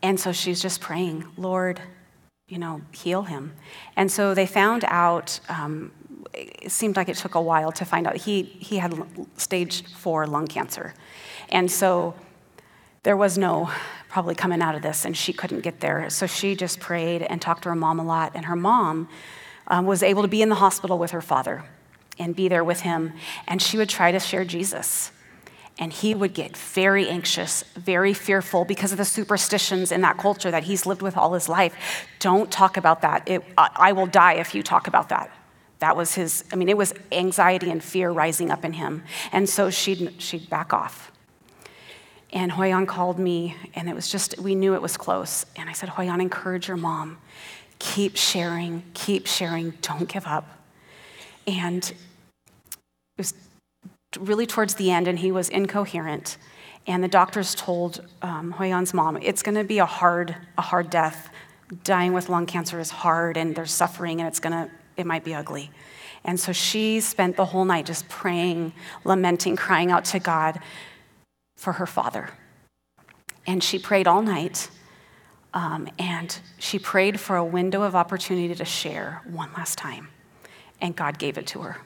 And 0.03 0.21
so 0.21 0.33
she's 0.33 0.63
just 0.63 0.81
praying, 0.81 1.25
Lord, 1.37 1.81
you 2.49 2.59
know, 2.59 2.83
heal 2.93 3.23
him. 3.23 3.55
And 3.97 4.11
so 4.11 4.35
they 4.35 4.47
found 4.47 4.85
out, 4.87 5.41
um, 5.49 5.91
it 6.33 6.71
seemed 6.71 6.97
like 6.97 7.09
it 7.09 7.17
took 7.17 7.35
a 7.35 7.41
while 7.41 7.73
to 7.73 7.85
find 7.85 8.07
out, 8.07 8.17
he, 8.17 8.43
he 8.43 8.79
had 8.79 8.95
stage 9.37 9.85
four 9.95 10.27
lung 10.27 10.47
cancer. 10.47 10.95
And 11.49 11.71
so 11.71 12.15
there 13.03 13.17
was 13.17 13.39
no 13.39 13.71
probably 14.09 14.35
coming 14.35 14.63
out 14.63 14.75
of 14.75 14.83
this, 14.83 15.05
and 15.05 15.17
she 15.17 15.33
couldn't 15.33 15.61
get 15.61 15.81
there. 15.81 16.09
So 16.11 16.27
she 16.27 16.55
just 16.55 16.81
prayed 16.81 17.23
and 17.23 17.41
talked 17.41 17.63
to 17.65 17.69
her 17.69 17.75
mom 17.75 18.01
a 18.01 18.05
lot. 18.05 18.33
And 18.35 18.47
her 18.47 18.57
mom 18.57 19.09
um, 19.67 19.87
was 19.87 20.03
able 20.03 20.23
to 20.23 20.29
be 20.29 20.43
in 20.43 20.49
the 20.49 20.57
hospital 20.57 20.99
with 20.99 21.11
her 21.13 21.21
father 21.21 21.65
and 22.19 22.35
be 22.35 22.49
there 22.49 22.65
with 22.65 22.81
him. 22.81 23.13
And 23.47 23.63
she 23.63 23.77
would 23.77 23.89
try 23.89 24.11
to 24.13 24.19
share 24.19 24.45
Jesus. 24.45 25.13
And 25.79 25.93
he 25.93 26.15
would 26.15 26.35
get 26.35 26.57
very 26.57 27.09
anxious, 27.09 27.63
very 27.77 28.13
fearful 28.13 28.65
because 28.65 28.91
of 28.91 28.99
the 28.99 29.05
superstitions 29.05 29.93
in 29.93 30.01
that 30.01 30.19
culture 30.19 30.51
that 30.51 30.65
he's 30.65 30.87
lived 30.87 31.03
with 31.03 31.17
all 31.17 31.35
his 31.35 31.49
life. 31.49 32.07
Don't 32.19 32.51
talk 32.51 32.77
about 32.77 33.03
that. 33.03 33.29
It, 33.29 33.45
I, 33.57 33.93
will 33.93 34.07
die 34.07 34.35
if 34.35 34.57
you 34.57 34.65
talk 34.65 34.89
about 34.89 35.11
that. 35.11 35.31
That 35.79 35.97
was 35.97 36.17
his, 36.17 36.43
I 36.53 36.57
mean, 36.57 36.69
it 36.69 36.77
was 36.77 36.93
anxiety 37.13 37.71
and 37.71 37.81
fear 37.85 38.11
rising 38.11 38.51
up 38.51 38.65
in 38.65 38.73
him. 38.73 39.05
And 39.31 39.49
so 39.49 39.71
she'd, 39.71 40.21
she'd 40.21 40.51
back 40.51 40.73
off. 40.73 41.13
And 42.33 42.53
Hoyan 42.53 42.87
called 42.87 43.19
me, 43.19 43.57
and 43.75 43.89
it 43.89 43.95
was 43.95 44.11
just, 44.11 44.39
we 44.39 44.55
knew 44.55 44.75
it 44.75 44.83
was 44.83 44.97
close. 44.97 45.47
And 45.57 45.69
I 45.69 45.73
said, 45.73 45.89
Hoyan, 45.89 46.21
encourage 46.21 46.69
your 46.69 46.77
mom. 46.77 47.19
Keep 47.79 48.17
sharing, 48.17 48.83
keep 48.93 49.27
sharing, 49.27 49.71
don't 49.81 50.09
give 50.09 50.27
up. 50.27 50.47
And 51.47 51.85
it 51.89 51.97
was 53.17 53.33
really 54.19 54.47
towards 54.47 54.75
the 54.75 54.91
end, 54.91 55.09
and 55.09 55.19
he 55.19 55.33
was 55.33 55.49
incoherent. 55.49 56.37
And 56.87 57.03
the 57.03 57.09
doctors 57.09 57.55
told 57.55 58.05
um, 58.21 58.55
Hoyan's 58.55 58.93
mom, 58.93 59.17
it's 59.23 59.43
going 59.43 59.55
to 59.55 59.65
be 59.65 59.79
a 59.79 59.87
hard, 59.87 60.37
a 60.59 60.63
hard 60.63 60.91
death. 60.91 61.31
Dying 61.85 62.13
with 62.13 62.29
lung 62.29 62.47
cancer 62.47 62.79
is 62.79 62.91
hard, 62.91 63.39
and 63.39 63.55
there's 63.55 63.73
suffering, 63.73 64.21
and 64.21 64.29
it's 64.29 64.41
going 64.41 64.53
to, 64.53 64.71
it 64.99 65.07
might 65.07 65.25
be 65.25 65.35
ugly. 65.35 65.71
And 66.25 66.39
so 66.39 66.53
she 66.53 67.01
spent 67.01 67.37
the 67.37 67.45
whole 67.47 67.65
night 67.65 67.87
just 67.87 68.09
praying, 68.09 68.73
lamenting, 69.05 69.57
crying 69.57 69.91
out 69.91 70.05
to 70.07 70.19
God 70.19 70.61
for 71.59 71.75
her 71.75 71.87
father. 71.87 72.31
And 73.47 73.63
she 73.63 73.79
prayed 73.79 74.07
all 74.07 74.23
night. 74.23 74.71
Um, 75.53 75.89
and 75.99 76.39
she 76.59 76.79
prayed 76.79 77.19
for 77.19 77.37
a 77.37 77.45
window 77.45 77.83
of 77.83 77.97
opportunity 77.97 78.55
to 78.55 78.65
share 78.65 79.23
one 79.27 79.51
last 79.57 79.77
time. 79.77 80.09
And 80.81 80.95
God 80.95 81.19
gave 81.19 81.37
it 81.37 81.47
to 81.49 81.61
her. 81.61 81.79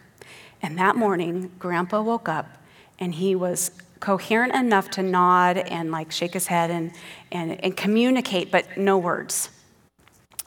And 0.60 0.78
that 0.78 0.94
morning, 0.94 1.50
Grandpa 1.58 2.02
woke 2.02 2.28
up 2.28 2.58
and 2.98 3.14
he 3.14 3.34
was 3.34 3.70
coherent 3.98 4.54
enough 4.54 4.90
to 4.90 5.02
nod 5.02 5.56
and 5.56 5.90
like 5.90 6.12
shake 6.12 6.34
his 6.34 6.48
head 6.48 6.70
and, 6.70 6.92
and, 7.30 7.64
and 7.64 7.76
communicate, 7.76 8.50
but 8.50 8.76
no 8.76 8.98
words. 8.98 9.48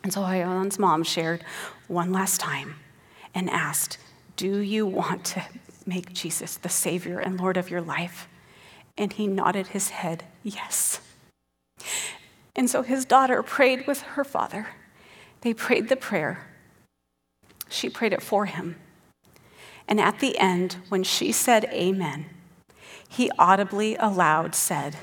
And 0.03 0.13
so 0.13 0.21
Hoyan's 0.21 0.77
mom 0.77 1.03
shared 1.03 1.43
one 1.87 2.11
last 2.11 2.39
time 2.39 2.75
and 3.33 3.49
asked, 3.49 3.97
Do 4.35 4.59
you 4.59 4.85
want 4.85 5.25
to 5.25 5.43
make 5.85 6.13
Jesus 6.13 6.57
the 6.57 6.69
Savior 6.69 7.19
and 7.19 7.39
Lord 7.39 7.57
of 7.57 7.71
your 7.71 7.81
life? 7.81 8.27
And 8.97 9.13
he 9.13 9.27
nodded 9.27 9.67
his 9.67 9.89
head, 9.89 10.23
yes. 10.43 11.01
And 12.55 12.69
so 12.69 12.81
his 12.81 13.05
daughter 13.05 13.43
prayed 13.43 13.85
with 13.85 14.01
her 14.01 14.23
father. 14.23 14.67
They 15.41 15.53
prayed 15.53 15.89
the 15.89 15.97
prayer. 15.97 16.47
She 17.69 17.89
prayed 17.89 18.13
it 18.13 18.21
for 18.21 18.45
him. 18.45 18.77
And 19.87 19.99
at 19.99 20.19
the 20.19 20.37
end, 20.37 20.77
when 20.89 21.03
she 21.03 21.31
said 21.31 21.65
amen, 21.65 22.27
he 23.07 23.29
audibly 23.37 23.95
aloud 23.95 24.55
said, 24.55 24.97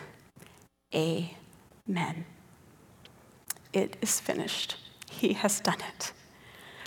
Amen. 0.95 2.25
It 3.73 3.97
is 4.03 4.21
finished. 4.21 4.77
He 5.11 5.35
has 5.35 5.61
done 5.61 5.81
it. 5.95 6.13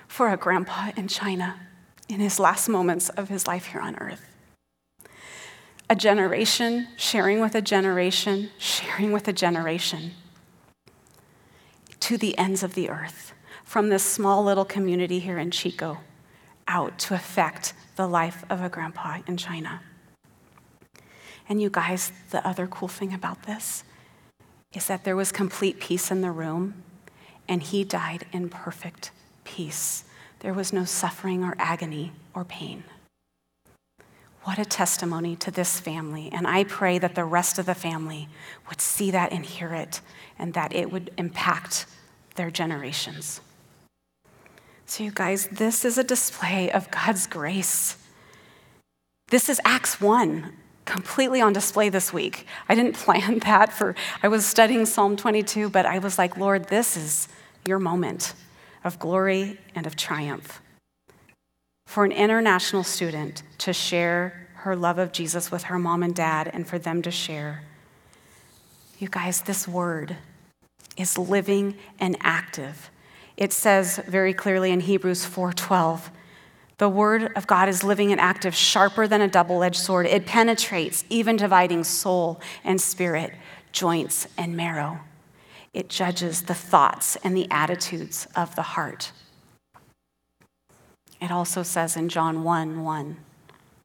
For 0.07 0.29
a 0.29 0.37
grandpa 0.37 0.91
in 0.95 1.07
China 1.07 1.59
in 2.07 2.19
his 2.19 2.39
last 2.39 2.67
moments 2.67 3.09
of 3.09 3.29
his 3.29 3.47
life 3.47 3.67
here 3.67 3.81
on 3.81 3.95
earth 3.95 4.34
a 5.89 5.95
generation, 5.95 6.87
sharing 6.97 7.39
with 7.39 7.53
a 7.55 7.61
generation, 7.61 8.49
sharing 8.57 9.11
with 9.11 9.27
a 9.27 9.33
generation 9.33 10.11
to 11.99 12.17
the 12.17 12.37
ends 12.37 12.63
of 12.63 12.73
the 12.73 12.89
earth, 12.89 13.33
from 13.63 13.89
this 13.89 14.03
small 14.03 14.43
little 14.43 14.65
community 14.65 15.19
here 15.19 15.37
in 15.37 15.51
Chico 15.51 15.99
out 16.67 16.97
to 16.97 17.13
affect 17.13 17.73
the 17.95 18.07
life 18.07 18.43
of 18.49 18.61
a 18.61 18.69
grandpa 18.69 19.19
in 19.27 19.37
China. 19.37 19.81
And 21.47 21.61
you 21.61 21.69
guys, 21.69 22.11
the 22.31 22.45
other 22.47 22.65
cool 22.65 22.87
thing 22.87 23.13
about 23.13 23.43
this 23.43 23.83
is 24.73 24.87
that 24.87 25.03
there 25.03 25.15
was 25.15 25.31
complete 25.31 25.79
peace 25.79 26.09
in 26.09 26.21
the 26.21 26.31
room, 26.31 26.83
and 27.47 27.61
he 27.61 27.83
died 27.83 28.25
in 28.31 28.49
perfect 28.49 29.11
peace. 29.43 30.03
There 30.39 30.53
was 30.53 30.73
no 30.73 30.85
suffering 30.85 31.43
or 31.43 31.55
agony 31.59 32.11
or 32.33 32.43
pain. 32.43 32.83
What 34.45 34.59
a 34.59 34.65
testimony 34.65 35.35
to 35.37 35.49
this 35.49 35.79
family. 35.79 36.29
And 36.31 36.45
I 36.45 36.65
pray 36.65 36.99
that 36.99 37.15
the 37.15 37.23
rest 37.23 37.57
of 37.57 37.65
the 37.65 37.73
family 37.73 38.29
would 38.69 38.79
see 38.79 39.09
that 39.09 39.31
and 39.31 39.43
hear 39.43 39.73
it, 39.73 40.01
and 40.37 40.53
that 40.53 40.71
it 40.71 40.91
would 40.91 41.09
impact 41.17 41.87
their 42.35 42.51
generations. 42.51 43.41
So, 44.85 45.03
you 45.03 45.09
guys, 45.11 45.47
this 45.47 45.83
is 45.83 45.97
a 45.97 46.03
display 46.03 46.69
of 46.69 46.91
God's 46.91 47.25
grace. 47.25 47.97
This 49.29 49.49
is 49.49 49.59
Acts 49.65 49.99
1, 49.99 50.53
completely 50.85 51.41
on 51.41 51.51
display 51.51 51.89
this 51.89 52.13
week. 52.13 52.45
I 52.69 52.75
didn't 52.75 52.93
plan 53.05 53.39
that 53.39 53.73
for, 53.73 53.95
I 54.21 54.27
was 54.27 54.45
studying 54.45 54.85
Psalm 54.85 55.17
22, 55.17 55.71
but 55.71 55.87
I 55.87 55.97
was 55.97 56.19
like, 56.19 56.37
Lord, 56.37 56.69
this 56.69 56.95
is 56.95 57.27
your 57.67 57.79
moment 57.79 58.35
of 58.83 58.99
glory 58.99 59.59
and 59.73 59.87
of 59.87 59.95
triumph 59.95 60.61
for 61.85 62.03
an 62.03 62.11
international 62.11 62.83
student 62.83 63.43
to 63.59 63.73
share 63.73 64.47
her 64.55 64.75
love 64.75 64.97
of 64.97 65.11
Jesus 65.11 65.51
with 65.51 65.63
her 65.63 65.77
mom 65.77 66.03
and 66.03 66.15
dad 66.15 66.49
and 66.53 66.67
for 66.67 66.79
them 66.79 67.01
to 67.03 67.11
share. 67.11 67.63
You 68.97 69.07
guys, 69.09 69.41
this 69.41 69.67
word 69.67 70.17
is 70.97 71.17
living 71.17 71.75
and 71.99 72.17
active. 72.21 72.89
It 73.37 73.51
says 73.53 73.99
very 74.07 74.33
clearly 74.33 74.71
in 74.71 74.79
Hebrews 74.79 75.25
4:12, 75.25 76.09
the 76.77 76.89
word 76.89 77.31
of 77.37 77.47
God 77.47 77.69
is 77.69 77.83
living 77.83 78.11
and 78.11 78.19
active, 78.19 78.55
sharper 78.55 79.07
than 79.07 79.21
a 79.21 79.27
double-edged 79.27 79.77
sword. 79.77 80.07
It 80.07 80.25
penetrates, 80.25 81.05
even 81.09 81.37
dividing 81.37 81.83
soul 81.83 82.41
and 82.63 82.81
spirit, 82.81 83.33
joints 83.71 84.27
and 84.37 84.57
marrow. 84.57 84.99
It 85.73 85.89
judges 85.89 86.43
the 86.43 86.53
thoughts 86.53 87.17
and 87.23 87.35
the 87.35 87.49
attitudes 87.51 88.27
of 88.35 88.55
the 88.55 88.61
heart. 88.61 89.11
It 91.21 91.31
also 91.31 91.63
says 91.63 91.95
in 91.95 92.09
John 92.09 92.43
1 92.43 92.83
1, 92.83 93.17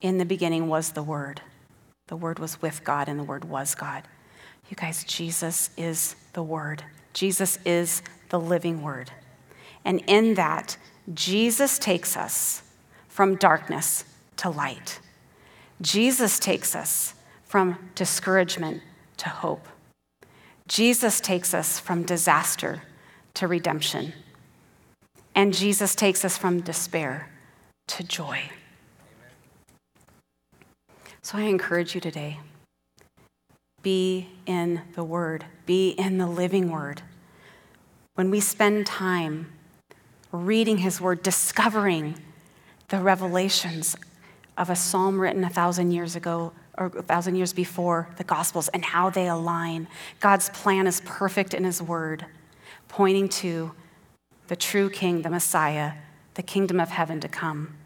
in 0.00 0.18
the 0.18 0.24
beginning 0.24 0.68
was 0.68 0.92
the 0.92 1.02
Word. 1.02 1.42
The 2.08 2.16
Word 2.16 2.38
was 2.38 2.60
with 2.60 2.82
God, 2.84 3.08
and 3.08 3.18
the 3.18 3.24
Word 3.24 3.44
was 3.44 3.74
God. 3.74 4.04
You 4.68 4.76
guys, 4.76 5.04
Jesus 5.04 5.70
is 5.76 6.16
the 6.32 6.42
Word. 6.42 6.82
Jesus 7.12 7.58
is 7.64 8.02
the 8.30 8.40
living 8.40 8.82
Word. 8.82 9.10
And 9.84 10.02
in 10.06 10.34
that, 10.34 10.76
Jesus 11.14 11.78
takes 11.78 12.16
us 12.16 12.62
from 13.08 13.36
darkness 13.36 14.04
to 14.38 14.50
light. 14.50 15.00
Jesus 15.80 16.38
takes 16.38 16.74
us 16.74 17.14
from 17.44 17.90
discouragement 17.94 18.82
to 19.18 19.28
hope. 19.28 19.66
Jesus 20.68 21.20
takes 21.20 21.52
us 21.52 21.80
from 21.80 22.04
disaster 22.04 22.82
to 23.34 23.48
redemption. 23.48 24.12
And 25.34 25.54
Jesus 25.54 25.94
takes 25.94 26.24
us 26.24 26.36
from 26.36 26.60
despair 26.60 27.30
to 27.88 28.02
joy. 28.02 28.50
So 31.22 31.38
I 31.38 31.42
encourage 31.42 31.94
you 31.94 32.00
today 32.00 32.40
be 33.82 34.28
in 34.46 34.82
the 34.94 35.04
Word, 35.04 35.44
be 35.64 35.90
in 35.90 36.18
the 36.18 36.26
living 36.26 36.70
Word. 36.70 37.02
When 38.14 38.30
we 38.30 38.40
spend 38.40 38.86
time 38.86 39.52
reading 40.32 40.78
His 40.78 41.00
Word, 41.00 41.22
discovering 41.22 42.16
the 42.88 42.98
revelations 42.98 43.96
of 44.58 44.68
a 44.68 44.76
psalm 44.76 45.18
written 45.18 45.44
a 45.44 45.48
thousand 45.48 45.92
years 45.92 46.16
ago 46.16 46.52
or 46.76 46.86
a 46.86 47.02
thousand 47.02 47.36
years 47.36 47.52
before 47.52 48.08
the 48.16 48.24
Gospels 48.24 48.68
and 48.68 48.84
how 48.84 49.08
they 49.08 49.28
align, 49.28 49.88
God's 50.20 50.50
plan 50.50 50.86
is 50.86 51.00
perfect 51.04 51.54
in 51.54 51.64
His 51.64 51.80
Word, 51.80 52.26
pointing 52.88 53.28
to 53.28 53.72
the 54.50 54.56
true 54.56 54.90
King, 54.90 55.22
the 55.22 55.30
Messiah, 55.30 55.92
the 56.34 56.42
kingdom 56.42 56.80
of 56.80 56.88
heaven 56.88 57.20
to 57.20 57.28
come. 57.28 57.76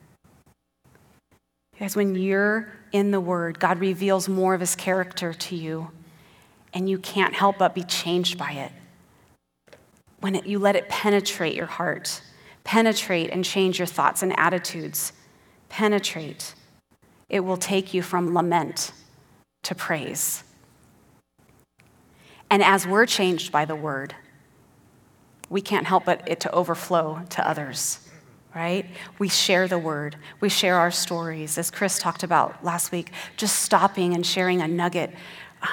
Because 1.73 1.95
when 1.95 2.15
you're 2.15 2.73
in 2.91 3.11
the 3.11 3.21
Word, 3.21 3.61
God 3.61 3.81
reveals 3.81 4.31
more 4.31 4.55
of 4.55 4.61
His 4.61 4.75
character 4.75 5.35
to 5.35 5.55
you, 5.55 5.91
and 6.73 6.89
you 6.89 6.97
can't 6.97 7.35
help 7.35 7.59
but 7.59 7.75
be 7.75 7.83
changed 7.83 8.39
by 8.39 8.53
it. 8.53 8.73
When 10.21 10.37
it, 10.37 10.47
you 10.47 10.59
let 10.59 10.75
it 10.75 10.89
penetrate 10.89 11.55
your 11.55 11.67
heart, 11.67 12.23
penetrate 12.65 13.29
and 13.29 13.45
change 13.45 13.79
your 13.79 13.85
thoughts 13.85 14.23
and 14.23 14.33
attitudes, 14.39 15.12
penetrate, 15.69 16.55
it 17.29 17.41
will 17.41 17.59
take 17.59 17.93
you 17.93 18.01
from 18.01 18.33
lament 18.33 18.93
to 19.65 19.75
praise. 19.75 20.45
And 22.49 22.62
as 22.62 22.87
we're 22.87 23.05
changed 23.05 23.53
by 23.53 23.67
the 23.67 23.77
Word, 23.77 24.15
we 25.55 25.61
can't 25.63 25.87
help 25.87 26.05
but 26.05 26.21
it 26.27 26.41
to 26.41 26.51
overflow 26.51 27.23
to 27.31 27.49
others 27.49 28.01
right? 28.55 28.87
We 29.19 29.29
share 29.29 29.67
the 29.67 29.79
word, 29.79 30.15
we 30.39 30.49
share 30.49 30.77
our 30.77 30.93
stories, 30.93 31.59
as 31.59 31.73
Chris 31.73 31.99
talked 31.99 32.23
about 32.23 32.65
last 32.65 32.93
week, 32.93 33.11
just 33.37 33.63
stopping 33.63 34.15
and 34.15 34.25
sharing 34.25 34.63
a 34.63 34.69
nugget, 34.69 35.13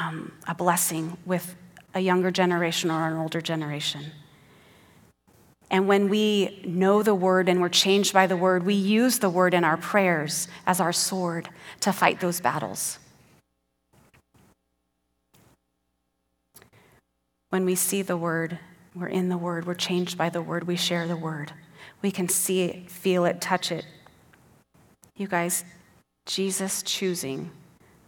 um, 0.02 0.32
a 0.48 0.56
blessing 0.56 1.16
with 1.28 1.56
a 1.94 2.00
younger 2.00 2.32
generation 2.32 2.90
or 2.90 3.08
an 3.08 3.18
older 3.18 3.40
generation. 3.40 4.06
And 5.70 5.88
when 5.88 6.10
we 6.10 6.64
know 6.66 7.04
the 7.04 7.14
word 7.14 7.48
and 7.48 7.62
we're 7.62 7.70
changed 7.70 8.14
by 8.14 8.26
the 8.26 8.36
word, 8.36 8.66
we 8.66 8.74
use 8.74 9.20
the 9.20 9.30
word 9.30 9.54
in 9.54 9.64
our 9.64 9.78
prayers 9.78 10.48
as 10.66 10.80
our 10.80 10.92
sword 10.92 11.50
to 11.82 11.94
fight 11.94 12.20
those 12.20 12.42
battles. 12.42 12.98
When 17.50 17.64
we 17.64 17.76
see 17.76 18.02
the 18.02 18.18
word, 18.18 18.58
we're 18.96 19.08
in 19.08 19.30
the 19.30 19.38
word, 19.38 19.66
we're 19.66 19.74
changed 19.74 20.18
by 20.18 20.30
the 20.30 20.42
word, 20.42 20.66
we 20.66 20.76
share 20.76 21.08
the 21.08 21.16
word. 21.16 21.54
We 22.02 22.12
can 22.12 22.28
see 22.28 22.64
it, 22.64 22.90
feel 22.90 23.26
it, 23.26 23.42
touch 23.42 23.72
it. 23.72 23.86
You 25.16 25.28
guys, 25.28 25.64
Jesus 26.26 26.84
choosing 26.84 27.52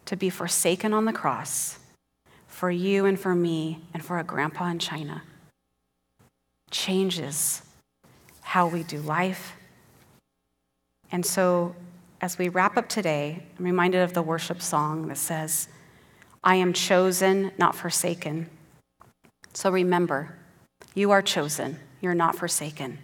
to 0.06 0.16
be 0.16 0.30
forsaken 0.30 0.94
on 0.94 1.06
the 1.06 1.14
cross 1.14 1.80
for 2.48 2.70
you 2.70 3.06
and 3.06 3.20
for 3.20 3.34
me 3.34 3.82
and 3.94 4.04
for 4.04 4.20
a 4.20 4.24
grandpa 4.24 4.68
in 4.68 4.80
China 4.80 5.24
changes 6.70 7.62
how 8.42 8.68
we 8.68 8.84
do 8.84 9.00
life. 9.00 9.56
And 11.12 11.26
so, 11.26 11.76
as 12.22 12.38
we 12.38 12.50
wrap 12.50 12.78
up 12.78 12.90
today, 12.90 13.44
I'm 13.58 13.66
reminded 13.66 14.02
of 14.02 14.14
the 14.14 14.22
worship 14.22 14.62
song 14.62 15.08
that 15.08 15.18
says, 15.18 15.68
I 16.44 16.56
am 16.56 16.74
chosen, 16.74 17.52
not 17.58 17.76
forsaken. 17.76 18.50
So 19.54 19.70
remember, 19.70 20.36
you 20.94 21.12
are 21.12 21.22
chosen, 21.22 21.80
you're 22.02 22.14
not 22.14 22.36
forsaken 22.36 23.00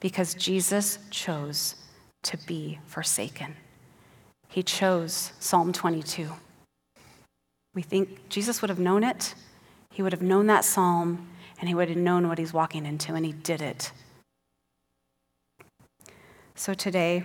because 0.00 0.34
Jesus 0.34 0.98
chose 1.10 1.76
to 2.22 2.36
be 2.38 2.78
forsaken. 2.86 3.56
He 4.48 4.62
chose 4.62 5.32
Psalm 5.40 5.72
22. 5.72 6.28
We 7.74 7.82
think 7.82 8.28
Jesus 8.28 8.60
would 8.60 8.68
have 8.68 8.78
known 8.78 9.02
it. 9.02 9.34
He 9.90 10.02
would 10.02 10.12
have 10.12 10.22
known 10.22 10.46
that 10.46 10.64
psalm, 10.64 11.28
and 11.58 11.68
he 11.68 11.74
would 11.74 11.88
have 11.88 11.96
known 11.96 12.28
what 12.28 12.38
he's 12.38 12.52
walking 12.52 12.84
into, 12.84 13.14
and 13.14 13.24
he 13.24 13.32
did 13.32 13.62
it. 13.62 13.92
So 16.54 16.74
today, 16.74 17.24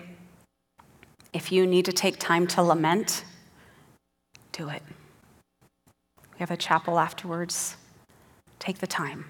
if 1.34 1.52
you 1.52 1.66
need 1.66 1.86
to 1.86 1.92
take 1.92 2.18
time 2.18 2.48
to 2.48 2.62
lament, 2.62 3.26
do 4.52 4.70
it. 4.70 4.82
We 6.34 6.40
have 6.40 6.52
a 6.52 6.58
chapel 6.58 7.00
afterwards. 7.00 7.76
Take 8.60 8.78
the 8.78 8.88
time. 8.88 9.26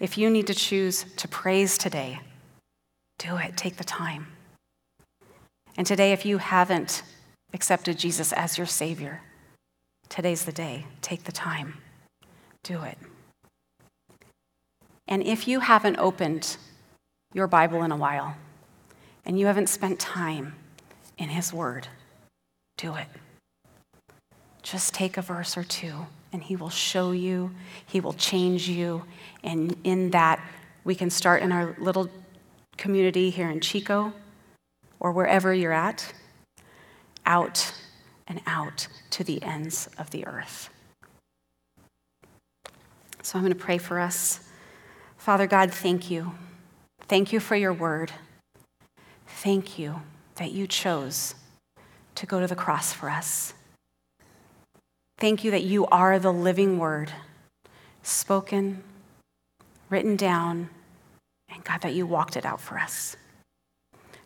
If 0.00 0.18
you 0.18 0.28
need 0.28 0.46
to 0.48 0.54
choose 0.54 1.04
to 1.16 1.28
praise 1.28 1.78
today, 1.78 2.20
do 3.18 3.36
it. 3.36 3.56
Take 3.56 3.76
the 3.76 3.84
time. 3.84 4.26
And 5.76 5.86
today, 5.86 6.12
if 6.12 6.24
you 6.24 6.38
haven't 6.38 7.02
accepted 7.52 7.98
Jesus 7.98 8.32
as 8.32 8.58
your 8.58 8.66
Savior, 8.66 9.22
today's 10.08 10.44
the 10.44 10.52
day. 10.52 10.86
Take 11.00 11.24
the 11.24 11.32
time. 11.32 11.78
Do 12.62 12.82
it. 12.82 12.98
And 15.06 15.22
if 15.22 15.46
you 15.46 15.60
haven't 15.60 15.98
opened 15.98 16.56
your 17.32 17.46
Bible 17.46 17.82
in 17.82 17.92
a 17.92 17.96
while 17.96 18.36
and 19.24 19.38
you 19.38 19.46
haven't 19.46 19.68
spent 19.68 20.00
time 20.00 20.54
in 21.18 21.28
His 21.28 21.52
Word, 21.52 21.88
do 22.76 22.94
it. 22.94 23.06
Just 24.62 24.94
take 24.94 25.16
a 25.16 25.22
verse 25.22 25.56
or 25.56 25.62
two 25.62 26.06
and 26.34 26.42
He 26.42 26.56
will 26.56 26.68
show 26.68 27.12
you, 27.12 27.52
He 27.86 28.00
will 28.00 28.12
change 28.12 28.68
you. 28.68 29.04
And 29.44 29.76
in 29.84 30.10
that, 30.10 30.44
we 30.82 30.96
can 30.96 31.08
start 31.08 31.42
in 31.42 31.52
our 31.52 31.76
little 31.78 32.10
community 32.76 33.30
here 33.30 33.48
in 33.48 33.60
Chico 33.60 34.12
or 34.98 35.12
wherever 35.12 35.54
you're 35.54 35.72
at, 35.72 36.12
out 37.24 37.72
and 38.26 38.40
out 38.46 38.88
to 39.10 39.22
the 39.22 39.40
ends 39.44 39.88
of 39.96 40.10
the 40.10 40.26
earth. 40.26 40.70
So 43.22 43.38
I'm 43.38 43.44
going 43.44 43.54
to 43.54 43.58
pray 43.58 43.78
for 43.78 44.00
us. 44.00 44.40
Father 45.16 45.46
God, 45.46 45.72
thank 45.72 46.10
you. 46.10 46.32
Thank 47.02 47.32
you 47.32 47.38
for 47.38 47.54
your 47.54 47.72
word. 47.72 48.10
Thank 49.28 49.78
you 49.78 50.02
that 50.34 50.50
you 50.50 50.66
chose 50.66 51.36
to 52.16 52.26
go 52.26 52.40
to 52.40 52.48
the 52.48 52.56
cross 52.56 52.92
for 52.92 53.08
us. 53.08 53.54
Thank 55.18 55.44
you 55.44 55.50
that 55.52 55.62
you 55.62 55.86
are 55.86 56.18
the 56.18 56.32
living 56.32 56.78
word, 56.78 57.12
spoken, 58.02 58.82
written 59.88 60.16
down, 60.16 60.70
and 61.48 61.62
God, 61.62 61.82
that 61.82 61.94
you 61.94 62.06
walked 62.06 62.36
it 62.36 62.44
out 62.44 62.60
for 62.60 62.78
us. 62.78 63.16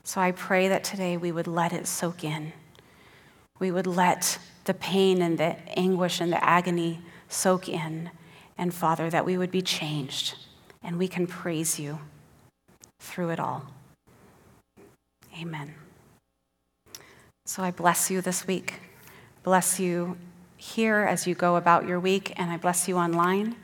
So 0.02 0.20
I 0.20 0.32
pray 0.32 0.68
that 0.68 0.84
today 0.84 1.18
we 1.18 1.30
would 1.30 1.46
let 1.46 1.74
it 1.74 1.86
soak 1.86 2.24
in. 2.24 2.52
We 3.58 3.70
would 3.70 3.86
let 3.86 4.38
the 4.64 4.72
pain 4.72 5.20
and 5.20 5.36
the 5.36 5.56
anguish 5.78 6.20
and 6.20 6.32
the 6.32 6.42
agony 6.42 7.00
soak 7.28 7.68
in. 7.68 8.10
And 8.56 8.72
Father, 8.72 9.10
that 9.10 9.26
we 9.26 9.36
would 9.36 9.50
be 9.50 9.62
changed 9.62 10.36
and 10.82 10.98
we 10.98 11.08
can 11.08 11.26
praise 11.26 11.78
you 11.78 11.98
through 13.00 13.30
it 13.30 13.38
all. 13.38 13.66
Amen. 15.38 15.74
So 17.44 17.62
I 17.62 17.70
bless 17.70 18.10
you 18.10 18.20
this 18.20 18.46
week. 18.46 18.80
Bless 19.42 19.78
you 19.78 20.16
here 20.58 20.98
as 20.98 21.26
you 21.26 21.34
go 21.34 21.56
about 21.56 21.86
your 21.86 21.98
week, 21.98 22.32
and 22.36 22.50
I 22.50 22.56
bless 22.56 22.88
you 22.88 22.96
online. 22.96 23.56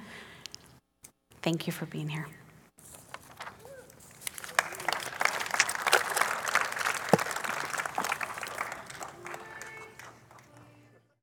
Thank 1.42 1.66
you 1.66 1.72
for 1.72 1.84
being 1.84 2.08
here. 2.08 2.26